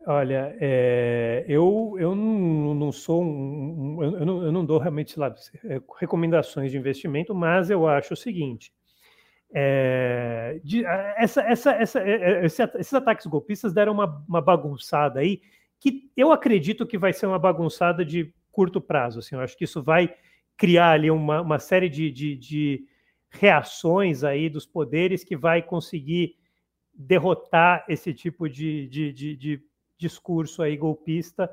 [0.07, 5.33] Olha, é, eu, eu não, não sou um, eu, não, eu, não, dou realmente lá,
[5.65, 8.73] é, recomendações de investimento, mas eu acho o seguinte:
[9.55, 10.85] é, de,
[11.17, 15.41] essa, essa, essa, é, é, esses ataques golpistas deram uma, uma, bagunçada aí,
[15.79, 19.21] que eu acredito que vai ser uma bagunçada de curto prazo.
[19.21, 20.13] Assim, eu acho que isso vai
[20.57, 22.85] criar ali uma, uma série de, de, de
[23.33, 26.37] reações aí dos poderes que vai conseguir
[26.95, 29.63] derrotar esse tipo de, de, de, de
[29.99, 31.51] discurso aí golpista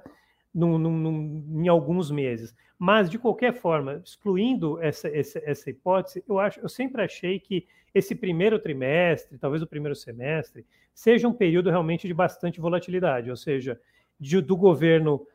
[0.54, 2.56] num, num, em alguns meses.
[2.78, 7.68] Mas, de qualquer forma, excluindo essa, essa, essa hipótese, eu, acho, eu sempre achei que
[7.94, 13.36] esse primeiro trimestre, talvez o primeiro semestre, seja um período realmente de bastante volatilidade, ou
[13.36, 13.80] seja,
[14.20, 15.26] de, do governo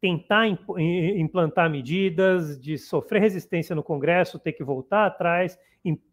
[0.00, 5.58] tentar implantar medidas, de sofrer resistência no Congresso, ter que voltar atrás,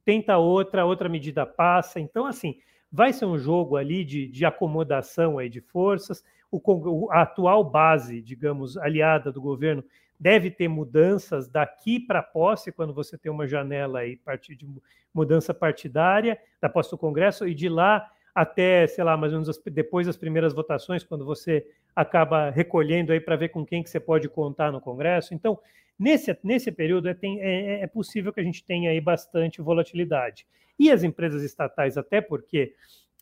[0.04, 2.00] tenta outra, outra medida passa.
[2.00, 2.58] Então, assim,
[2.91, 6.24] vai ser um jogo ali de, de acomodação aí de forças.
[6.52, 9.84] O, a atual base, digamos, aliada do governo,
[10.19, 14.17] deve ter mudanças daqui para a posse, quando você tem uma janela aí
[14.50, 14.67] de
[15.13, 19.58] mudança partidária da posse do Congresso, e de lá até, sei lá, mais ou menos
[19.71, 23.98] depois das primeiras votações, quando você acaba recolhendo aí para ver com quem que você
[23.98, 25.34] pode contar no Congresso.
[25.34, 25.58] Então,
[25.98, 30.45] nesse, nesse período é, tem, é, é possível que a gente tenha aí bastante volatilidade.
[30.78, 32.74] E as empresas estatais, até porque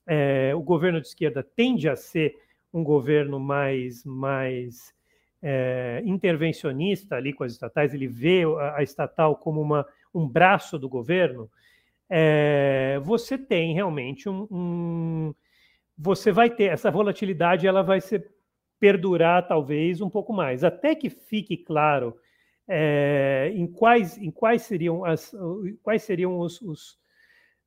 [0.08, 2.36] é, o governo de esquerda tende a ser
[2.74, 4.92] um governo mais, mais
[5.44, 10.80] é, intervencionista ali com as estatais, ele vê a, a estatal como uma, um braço
[10.80, 11.52] do governo,
[12.16, 15.36] é, você tem realmente um, um
[15.98, 18.32] você vai ter essa volatilidade, ela vai ser
[18.80, 22.16] perdurar talvez um pouco mais, até que fique claro
[22.68, 25.34] é, em, quais, em quais seriam, as,
[25.82, 27.00] quais seriam os, os,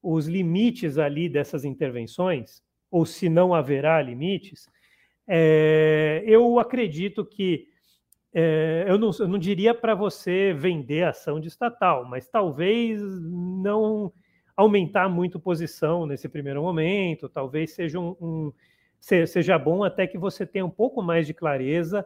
[0.00, 4.68] os limites ali dessas intervenções, ou se não haverá limites,
[5.26, 7.66] é, eu acredito que
[8.32, 14.12] é, eu, não, eu, não, diria para você vender ação de estatal, mas talvez não
[14.56, 18.52] aumentar muito posição nesse primeiro momento, talvez seja um, um
[18.98, 22.04] seja bom até que você tenha um pouco mais de clareza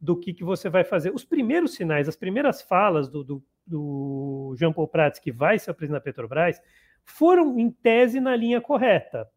[0.00, 1.12] do que, que você vai fazer.
[1.12, 5.74] Os primeiros sinais, as primeiras falas do, do, do Jean Paul Prats, que vai ser
[5.74, 6.62] presidente da Petrobras,
[7.04, 9.28] foram, em tese, na linha correta,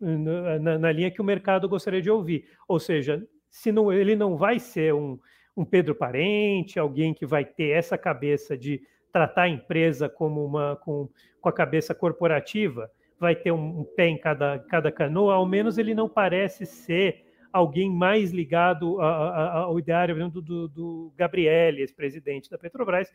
[0.00, 2.48] na, na, linha que o mercado gostaria de ouvir.
[2.66, 5.18] Ou seja, se não, ele não vai ser um,
[5.56, 10.76] um Pedro Parente, alguém que vai ter essa cabeça de tratar a empresa como uma
[10.76, 11.08] com,
[11.40, 15.78] com a cabeça corporativa, vai ter um, um pé em cada, cada canoa, ao menos
[15.78, 21.78] ele não parece ser alguém mais ligado a, a, ao ideário do, do, do Gabriel,
[21.78, 23.12] ex-presidente da Petrobras,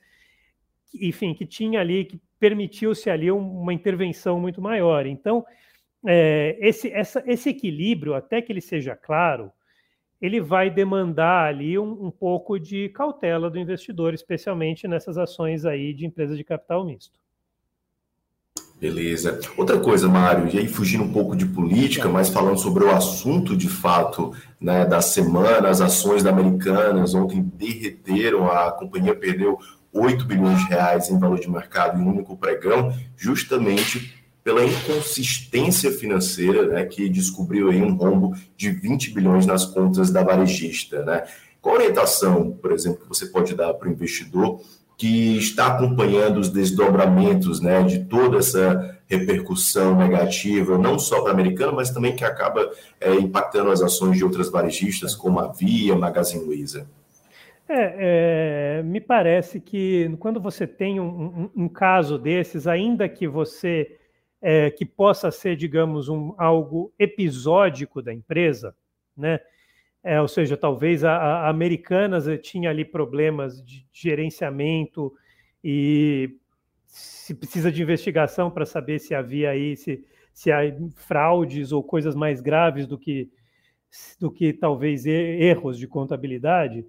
[0.88, 5.06] que, enfim, que tinha ali, que permitiu-se ali uma intervenção muito maior.
[5.06, 5.46] Então,
[6.06, 9.52] é, esse, essa, esse equilíbrio, até que ele seja claro,
[10.22, 15.94] ele vai demandar ali um, um, pouco de cautela do investidor, especialmente nessas ações aí
[15.94, 17.20] de empresas de capital misto.
[18.80, 19.40] Beleza.
[19.58, 23.56] Outra coisa, Mário, e aí fugindo um pouco de política, mas falando sobre o assunto
[23.56, 29.58] de fato né, da semana, as ações da Americanas ontem derreteram, a companhia perdeu
[29.94, 34.14] 8 bilhões de reais em valor de mercado em um único pregão, justamente
[34.46, 40.22] pela inconsistência financeira, né, que descobriu aí um rombo de 20 bilhões nas contas da
[40.22, 41.24] varejista, né?
[41.60, 44.62] Qual orientação, por exemplo, que você pode dar para o investidor
[44.96, 51.34] que está acompanhando os desdobramentos né, de toda essa repercussão negativa, não só para a
[51.34, 52.70] americana, mas também que acaba
[53.02, 56.88] é, impactando as ações de outras varejistas, como a Via, Magazine Luiza?
[57.68, 63.28] É, é, me parece que quando você tem um, um, um caso desses, ainda que
[63.28, 63.98] você
[64.42, 68.76] é, que possa ser, digamos, um, algo episódico da empresa,
[69.16, 69.40] né?
[70.04, 75.12] É, ou seja, talvez a, a Americanas tinha ali problemas de gerenciamento
[75.64, 76.38] e
[76.86, 80.60] se precisa de investigação para saber se havia aí se, se há
[80.96, 83.32] fraudes ou coisas mais graves do que
[84.20, 86.86] do que talvez erros de contabilidade.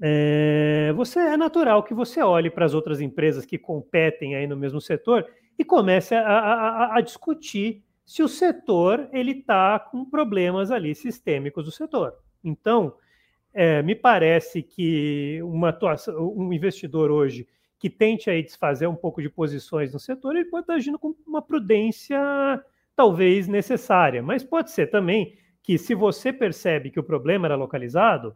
[0.00, 4.56] É, você é natural que você olhe para as outras empresas que competem aí no
[4.56, 5.26] mesmo setor
[5.58, 11.64] e comece a, a, a discutir se o setor ele está com problemas ali sistêmicos
[11.64, 12.14] do setor.
[12.42, 12.94] Então,
[13.52, 17.46] é, me parece que uma atuação, um investidor hoje
[17.78, 21.14] que tente aí desfazer um pouco de posições no setor, ele pode estar agindo com
[21.26, 22.20] uma prudência
[22.94, 28.34] talvez necessária, mas pode ser também que se você percebe que o problema era localizado,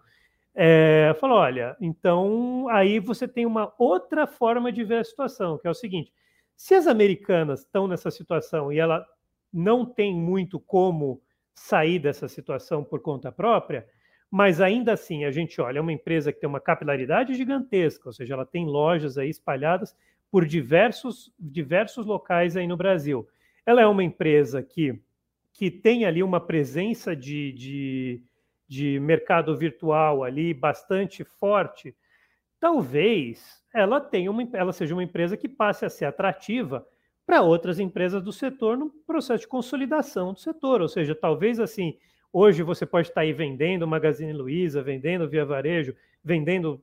[0.54, 5.66] é, fala, olha, então aí você tem uma outra forma de ver a situação, que
[5.66, 6.12] é o seguinte:
[6.56, 9.06] se as americanas estão nessa situação e ela
[9.52, 11.22] não tem muito como
[11.54, 13.86] sair dessa situação por conta própria,
[14.30, 18.12] mas ainda assim a gente olha, é uma empresa que tem uma capilaridade gigantesca, ou
[18.12, 19.96] seja, ela tem lojas aí espalhadas
[20.30, 23.28] por diversos, diversos locais aí no Brasil.
[23.64, 25.00] Ela é uma empresa que,
[25.52, 28.22] que tem ali uma presença de, de,
[28.66, 31.94] de mercado virtual ali bastante forte.
[32.58, 36.86] Talvez ela tenha uma, ela seja uma empresa que passe a ser atrativa
[37.26, 41.98] para outras empresas do setor no processo de consolidação do setor, ou seja, talvez assim
[42.36, 46.82] Hoje você pode estar aí vendendo Magazine Luiza, vendendo Via Varejo, vendendo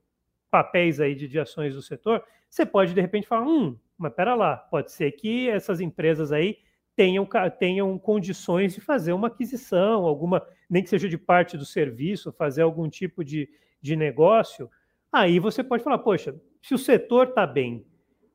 [0.49, 2.23] papéis aí de, de ações do setor.
[2.49, 6.59] Você pode, de repente, falar, hum, mas pera lá, pode ser que essas empresas aí
[6.95, 7.27] tenham,
[7.59, 12.61] tenham condições de fazer uma aquisição, alguma, nem que seja de parte do serviço, fazer
[12.61, 13.49] algum tipo de,
[13.81, 14.69] de negócio.
[15.11, 17.85] Aí você pode falar, poxa, se o setor está bem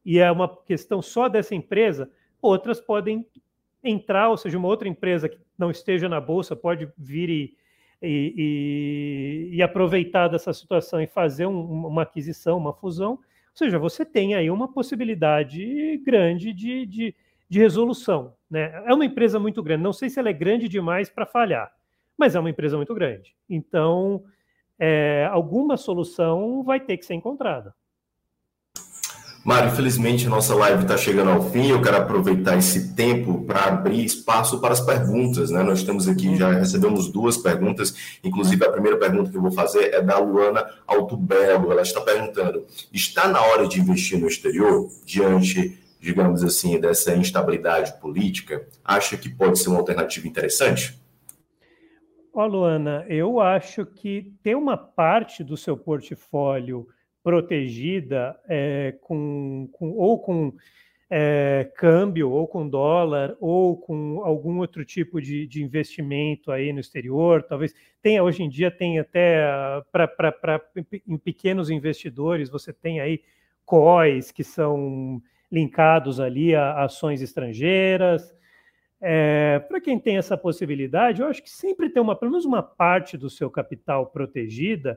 [0.05, 2.11] e é uma questão só dessa empresa,
[2.41, 3.27] outras podem
[3.83, 7.57] entrar, ou seja, uma outra empresa que não esteja na bolsa pode vir e,
[8.03, 8.35] e,
[9.51, 13.13] e, e aproveitar dessa situação e fazer um, uma aquisição, uma fusão.
[13.13, 13.19] Ou
[13.55, 17.15] seja, você tem aí uma possibilidade grande de, de,
[17.49, 18.35] de resolução.
[18.51, 18.83] Né?
[18.87, 21.73] É uma empresa muito grande, não sei se ela é grande demais para falhar,
[22.17, 23.35] mas é uma empresa muito grande.
[23.49, 24.25] Então,
[24.79, 27.75] é, alguma solução vai ter que ser encontrada.
[29.47, 31.69] Mário, infelizmente a nossa live está chegando ao fim.
[31.69, 35.53] Eu quero aproveitar esse tempo para abrir espaço para as perguntas.
[35.53, 35.63] Né?
[35.63, 38.19] Nós temos aqui, já recebemos duas perguntas.
[38.25, 41.71] Inclusive, a primeira pergunta que eu vou fazer é da Luana Altubelo.
[41.71, 48.01] Ela está perguntando: está na hora de investir no exterior, diante, digamos assim, dessa instabilidade
[48.01, 48.67] política?
[48.85, 51.01] Acha que pode ser uma alternativa interessante?
[52.35, 56.89] Ó, Luana, eu acho que ter uma parte do seu portfólio
[57.27, 60.55] protegida é, com, com, ou com
[61.11, 66.79] é, câmbio, ou com dólar, ou com algum outro tipo de, de, investimento aí no
[66.79, 69.45] exterior, talvez tenha, hoje em dia tem até
[69.91, 70.63] para
[71.05, 73.21] em pequenos investidores, você tem aí
[73.65, 75.21] COIs que são
[75.51, 78.33] linkados ali a ações estrangeiras,
[79.01, 82.63] é, para quem tem essa possibilidade, eu acho que sempre ter uma, pelo menos uma
[82.63, 84.97] parte do seu capital protegida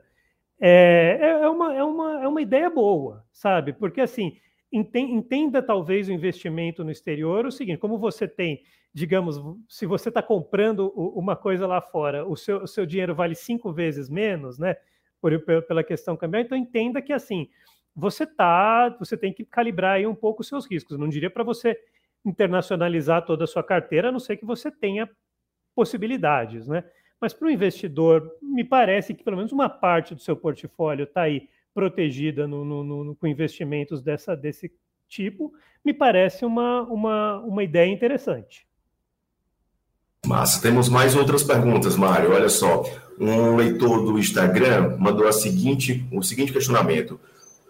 [0.60, 3.72] é, é, é uma, é, uma, é uma ideia boa, sabe?
[3.72, 4.36] Porque assim,
[4.72, 10.22] entenda talvez o investimento no exterior o seguinte: como você tem, digamos, se você está
[10.22, 14.76] comprando uma coisa lá fora, o seu, o seu dinheiro vale cinco vezes menos, né?
[15.20, 17.48] Por, pela questão cambial, então entenda que assim
[17.94, 20.98] você tá, você tem que calibrar aí um pouco os seus riscos.
[20.98, 21.76] não diria para você
[22.24, 25.08] internacionalizar toda a sua carteira, a não ser que você tenha
[25.74, 26.84] possibilidades, né?
[27.20, 31.22] Mas para o investidor, me parece que pelo menos uma parte do seu portfólio está
[31.22, 34.72] aí protegida no, no, no, com investimentos dessa, desse
[35.08, 35.52] tipo,
[35.84, 38.66] me parece uma, uma, uma ideia interessante.
[40.26, 42.32] Mas temos mais outras perguntas, Mário.
[42.32, 42.84] Olha só,
[43.18, 47.18] um leitor do Instagram mandou a seguinte, o seguinte questionamento: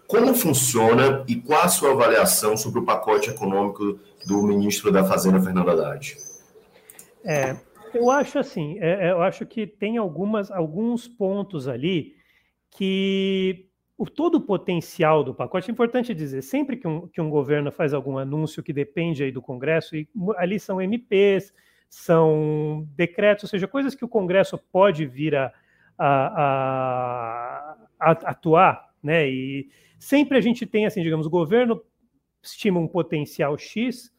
[0.05, 5.41] Como funciona e qual a sua avaliação sobre o pacote econômico do ministro da Fazenda,
[5.41, 6.17] Fernando Haddad?
[7.23, 7.55] É,
[7.93, 12.15] eu acho assim, é, é, eu acho que tem algumas, alguns pontos ali
[12.69, 13.67] que
[13.97, 17.71] o todo o potencial do pacote, é importante dizer, sempre que um, que um governo
[17.71, 21.53] faz algum anúncio que depende aí do Congresso, e ali são MPs,
[21.87, 25.53] são decretos, ou seja, coisas que o Congresso pode vir a,
[25.97, 29.29] a, a, a atuar, né?
[29.29, 29.69] E
[29.99, 31.79] sempre a gente tem, assim, digamos, o governo
[32.41, 34.11] estima um potencial X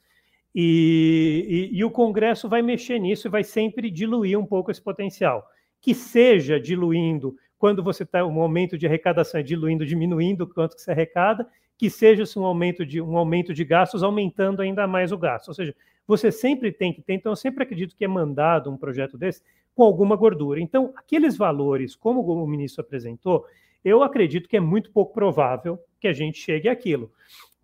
[0.54, 4.82] e, e, e, o Congresso vai mexer nisso e vai sempre diluir um pouco esse
[4.82, 5.46] potencial.
[5.80, 10.74] Que seja diluindo quando você está um aumento de arrecadação é diluindo, diminuindo o quanto
[10.74, 11.48] que se arrecada,
[11.78, 15.48] que seja um aumento de um aumento de gastos aumentando ainda mais o gasto.
[15.48, 15.74] Ou seja,
[16.06, 19.42] você sempre tem que ter, então eu sempre acredito que é mandado um projeto desse
[19.74, 20.60] com alguma gordura.
[20.60, 23.46] Então, aqueles valores, como o ministro apresentou,
[23.84, 27.10] eu acredito que é muito pouco provável que a gente chegue àquilo.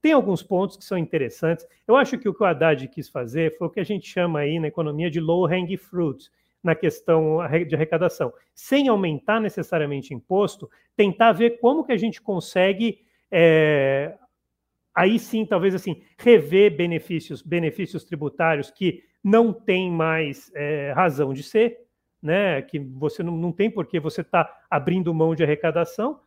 [0.00, 1.66] Tem alguns pontos que são interessantes.
[1.86, 4.40] Eu acho que o que o Haddad quis fazer foi o que a gente chama
[4.40, 6.30] aí na economia de low hanging fruit,
[6.62, 8.32] na questão de arrecadação.
[8.54, 14.16] Sem aumentar necessariamente imposto, tentar ver como que a gente consegue, é,
[14.94, 21.42] aí sim, talvez assim, rever benefícios, benefícios tributários que não têm mais é, razão de
[21.42, 21.78] ser,
[22.22, 22.62] né?
[22.62, 26.20] Que você não, não tem por que você está abrindo mão de arrecadação,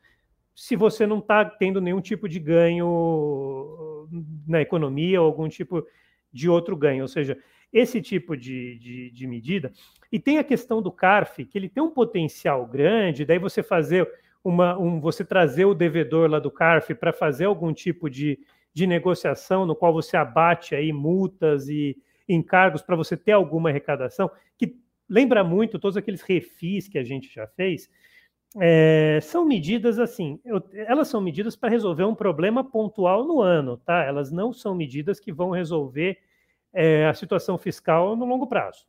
[0.55, 4.07] se você não está tendo nenhum tipo de ganho
[4.47, 5.85] na economia ou algum tipo
[6.31, 7.03] de outro ganho.
[7.03, 7.37] Ou seja,
[7.71, 9.71] esse tipo de, de, de, medida.
[10.11, 14.09] E tem a questão do CARF, que ele tem um potencial grande, daí você fazer
[14.43, 14.77] uma.
[14.77, 18.39] Um, você trazer o devedor lá do CARF para fazer algum tipo de,
[18.73, 21.97] de negociação no qual você abate aí multas e
[22.27, 24.77] encargos para você ter alguma arrecadação, que
[25.09, 27.89] lembra muito todos aqueles refis que a gente já fez
[28.59, 33.77] é, são medidas assim, eu, elas são medidas para resolver um problema pontual no ano,
[33.77, 34.03] tá?
[34.03, 36.17] Elas não são medidas que vão resolver
[36.73, 38.85] é, a situação fiscal no longo prazo.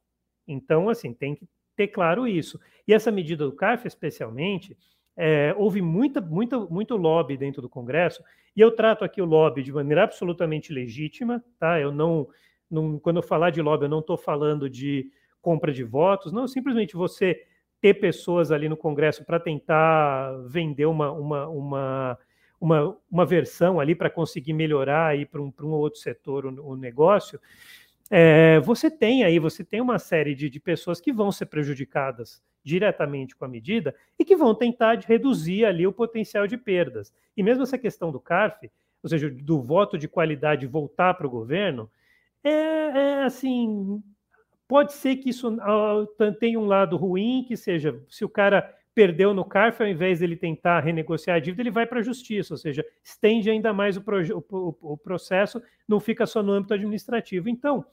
[0.47, 1.47] Então, assim, tem que
[1.77, 2.59] ter claro isso.
[2.87, 4.77] E essa medida do CARF, especialmente,
[5.17, 8.23] é, houve muita, muita, muito lobby dentro do Congresso,
[8.57, 11.81] e eu trato aqui o lobby de maneira absolutamente legítima, tá?
[11.81, 12.29] Eu não,
[12.71, 15.11] não quando eu falar de lobby, eu não estou falando de
[15.41, 17.41] compra de votos, não, simplesmente você
[17.83, 22.19] ter pessoas ali no Congresso para tentar vender uma, uma, uma,
[22.61, 27.41] uma, uma versão ali para conseguir melhorar para um, um outro setor o, o negócio,
[28.09, 32.41] é, você tem aí, você tem uma série de, de pessoas que vão ser prejudicadas
[32.63, 37.13] diretamente com a medida e que vão tentar reduzir ali o potencial de perdas.
[37.37, 38.71] E mesmo essa questão do CARF,
[39.03, 41.91] ou seja, do voto de qualidade voltar para o governo,
[42.45, 44.01] é, é, assim,
[44.73, 49.35] Pode ser que isso uh, tenha um lado ruim, que seja, se o cara perdeu
[49.35, 52.57] no CARF, ao invés dele tentar renegociar a dívida, ele vai para a justiça, ou
[52.57, 54.03] seja, estende ainda mais o,
[54.51, 57.51] o, o, processo, não fica só no âmbito administrativo.
[57.51, 57.85] Então,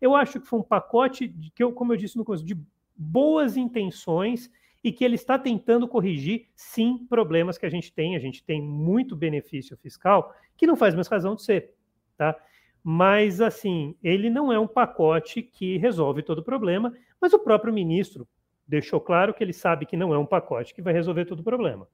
[0.00, 2.58] eu acho que foi um pacote, de, que eu, como eu disse no começo, de
[2.96, 4.50] boas intenções
[4.82, 8.16] e que ele está tentando corrigir, sim, problemas que a gente tem.
[8.16, 11.74] A gente tem muito benefício fiscal que não faz mais razão de ser,
[12.16, 12.36] tá?
[12.86, 17.72] Mas assim, ele não é um pacote que resolve todo o problema, mas o próprio
[17.72, 18.28] ministro
[18.68, 21.44] deixou claro que ele sabe que não é um pacote que vai resolver todo o
[21.44, 21.88] problema.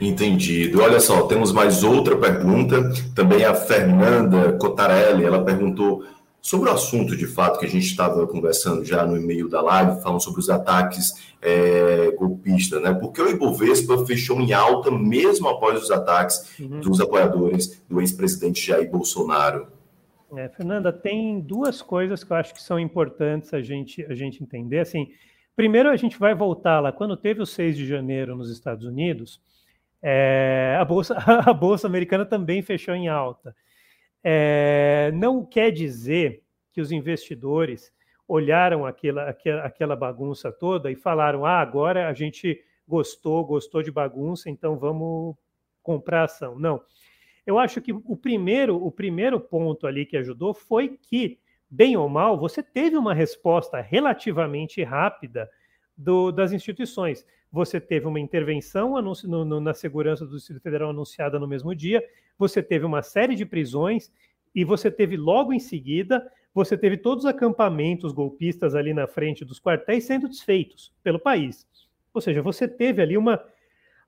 [0.00, 0.80] Entendido.
[0.80, 2.90] Olha só, temos mais outra pergunta.
[3.14, 6.04] Também a Fernanda Cotarelli, ela perguntou
[6.42, 10.02] Sobre o assunto, de fato, que a gente estava conversando já no e-mail da live,
[10.02, 12.94] falando sobre os ataques é, golpistas, né?
[12.94, 16.80] Porque o Ibovespa fechou em alta mesmo após os ataques uhum.
[16.80, 19.66] dos apoiadores do ex-presidente Jair Bolsonaro.
[20.36, 24.42] É, Fernanda, tem duas coisas que eu acho que são importantes a gente, a gente
[24.42, 24.78] entender.
[24.78, 25.08] Assim,
[25.54, 26.90] primeiro, a gente vai voltar lá.
[26.90, 29.40] Quando teve o 6 de janeiro nos Estados Unidos,
[30.02, 31.16] é, a, bolsa,
[31.46, 33.54] a Bolsa Americana também fechou em alta.
[34.22, 36.42] É, não quer dizer
[36.72, 37.92] que os investidores
[38.28, 43.90] olharam aquela, aquela, aquela bagunça toda e falaram: ah, agora a gente gostou, gostou de
[43.90, 45.34] bagunça, então vamos
[45.82, 46.58] comprar ação.
[46.58, 46.82] Não.
[47.46, 52.08] Eu acho que o primeiro, o primeiro ponto ali que ajudou foi que, bem ou
[52.08, 55.50] mal, você teve uma resposta relativamente rápida
[55.96, 57.26] do, das instituições.
[57.52, 62.02] Você teve uma intervenção no, no, na segurança do Distrito Federal anunciada no mesmo dia,
[62.38, 64.10] você teve uma série de prisões
[64.54, 69.44] e você teve logo em seguida, você teve todos os acampamentos golpistas ali na frente
[69.44, 71.66] dos quartéis sendo desfeitos pelo país.
[72.12, 73.36] Ou seja, você teve ali uma.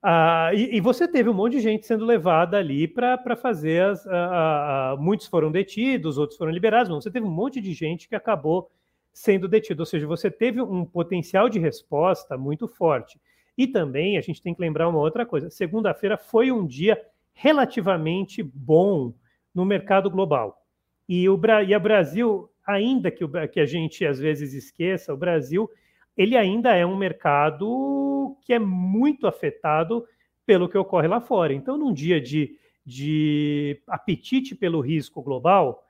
[0.03, 4.05] Uh, e, e, você teve um monte de gente sendo levada ali para fazer as.
[4.05, 8.09] Uh, uh, muitos foram detidos, outros foram liberados, mas você teve um monte de gente
[8.09, 8.69] que acabou
[9.13, 9.81] sendo detido.
[9.81, 13.21] Ou seja, você teve um potencial de resposta muito forte.
[13.57, 17.01] E também a gente tem que lembrar uma outra coisa: segunda-feira foi um dia
[17.35, 19.13] relativamente bom
[19.55, 20.63] no mercado global.
[21.09, 25.17] E o e a Brasil, ainda que, o, que a gente às vezes esqueça, o
[25.17, 25.69] Brasil
[26.17, 30.07] ele ainda é um mercado que é muito afetado
[30.45, 31.55] pelo que ocorre lá fora.
[31.55, 35.87] Então, num dia de, de apetite pelo risco global,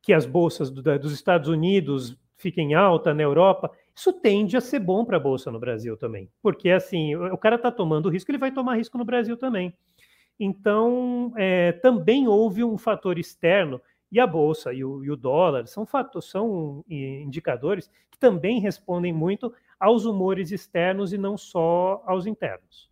[0.00, 3.70] que as bolsas do, dos Estados Unidos fiquem alta na Europa,
[4.00, 7.56] isso tende a ser bom para a bolsa no Brasil também, porque assim o cara
[7.56, 9.74] está tomando risco, ele vai tomar risco no Brasil também.
[10.38, 13.78] Então, é, também houve um fator externo,
[14.10, 19.12] e a Bolsa e o, e o dólar são, fatos, são indicadores que também respondem
[19.12, 22.89] muito aos humores externos e não só aos internos.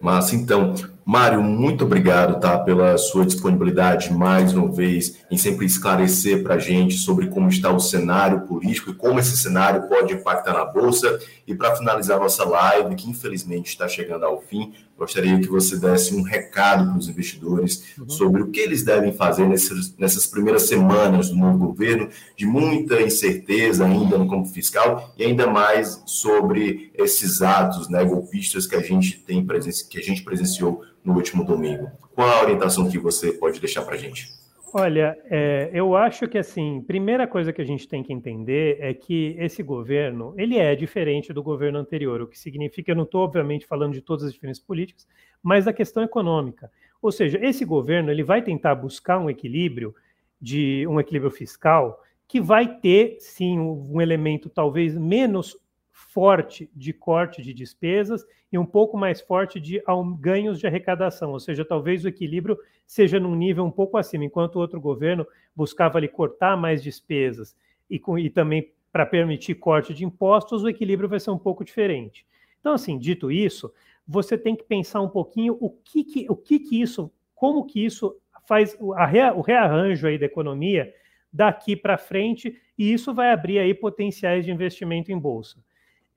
[0.00, 0.74] Mas então,
[1.04, 6.58] Mário, muito obrigado tá, pela sua disponibilidade mais uma vez em sempre esclarecer para a
[6.58, 11.20] gente sobre como está o cenário político e como esse cenário pode impactar na Bolsa.
[11.46, 16.14] E para finalizar nossa live, que infelizmente está chegando ao fim, gostaria que você desse
[16.14, 18.08] um recado para os investidores uhum.
[18.08, 23.00] sobre o que eles devem fazer nessas, nessas primeiras semanas do novo governo, de muita
[23.02, 28.80] incerteza ainda no campo fiscal e ainda mais sobre esses atos né, golpistas que a
[28.80, 29.46] gente tem
[29.88, 31.90] que a gente presenciou no último domingo.
[32.14, 34.34] Qual a orientação que você pode deixar para a gente?
[34.78, 38.92] Olha, é, eu acho que assim, primeira coisa que a gente tem que entender é
[38.92, 43.22] que esse governo ele é diferente do governo anterior, o que significa, eu não estou
[43.22, 45.08] obviamente falando de todas as diferenças políticas,
[45.42, 46.70] mas da questão econômica.
[47.00, 49.94] Ou seja, esse governo ele vai tentar buscar um equilíbrio
[50.38, 51.98] de um equilíbrio fiscal
[52.28, 55.56] que vai ter sim um elemento talvez menos
[55.96, 58.22] forte de corte de despesas
[58.52, 59.82] e um pouco mais forte de
[60.20, 64.56] ganhos de arrecadação, ou seja, talvez o equilíbrio seja num nível um pouco acima, enquanto
[64.56, 67.56] o outro governo buscava ali cortar mais despesas
[67.88, 71.64] e, com, e também para permitir corte de impostos, o equilíbrio vai ser um pouco
[71.64, 72.26] diferente.
[72.60, 73.72] Então, assim, dito isso,
[74.06, 77.82] você tem que pensar um pouquinho o que, que o que, que isso, como que
[77.82, 78.14] isso
[78.46, 78.76] faz
[79.08, 80.92] rea, o rearranjo aí da economia
[81.32, 85.58] daqui para frente, e isso vai abrir aí potenciais de investimento em bolsa.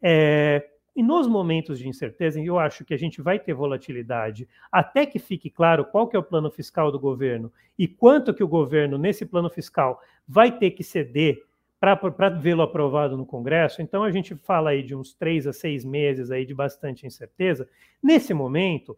[0.02, 5.06] É, e nos momentos de incerteza, eu acho que a gente vai ter volatilidade até
[5.06, 8.48] que fique claro qual que é o plano fiscal do governo e quanto que o
[8.48, 11.42] governo, nesse plano fiscal, vai ter que ceder
[11.80, 13.82] para vê-lo aprovado no Congresso.
[13.82, 17.70] Então, a gente fala aí de uns três a seis meses aí de bastante incerteza.
[18.04, 18.98] Nesse momento,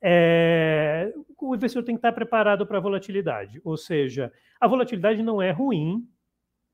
[0.00, 3.60] é, o investidor tem que estar preparado para a volatilidade.
[3.62, 6.08] Ou seja, a volatilidade não é ruim,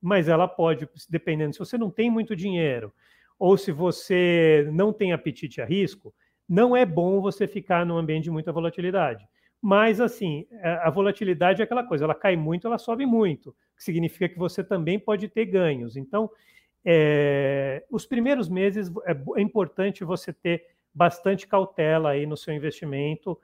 [0.00, 2.92] mas ela pode, dependendo, se você não tem muito dinheiro,
[3.38, 6.12] ou se você não tem apetite a risco,
[6.48, 9.26] não é bom você ficar num ambiente de muita volatilidade.
[9.60, 14.28] Mas, assim, a volatilidade é aquela coisa, ela cai muito, ela sobe muito, que significa
[14.28, 15.96] que você também pode ter ganhos.
[15.96, 16.30] Então,
[16.84, 20.64] é, os primeiros meses é, é, importante você ter
[20.94, 23.38] bastante cautela aí no seu investimento,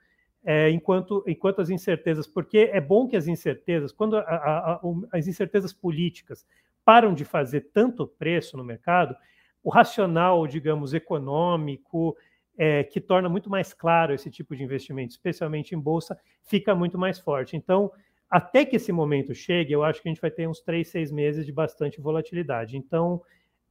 [0.44, 4.80] é, enquanto, enquanto as incertezas, porque é bom que as incertezas, quando a, a, a,
[5.12, 6.46] as incertezas políticas
[6.84, 9.16] param de fazer tanto preço no mercado,
[9.64, 12.14] o racional, digamos, econômico,
[12.56, 16.98] é, que torna muito mais claro esse tipo de investimento, especialmente em bolsa, fica muito
[16.98, 17.56] mais forte.
[17.56, 17.90] Então,
[18.30, 21.10] até que esse momento chegue, eu acho que a gente vai ter uns três, seis
[21.10, 22.76] meses de bastante volatilidade.
[22.76, 23.22] Então,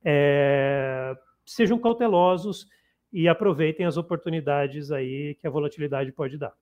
[0.03, 1.13] é,
[1.45, 2.67] sejam cautelosos
[3.11, 6.53] e aproveitem as oportunidades aí que a volatilidade pode dar.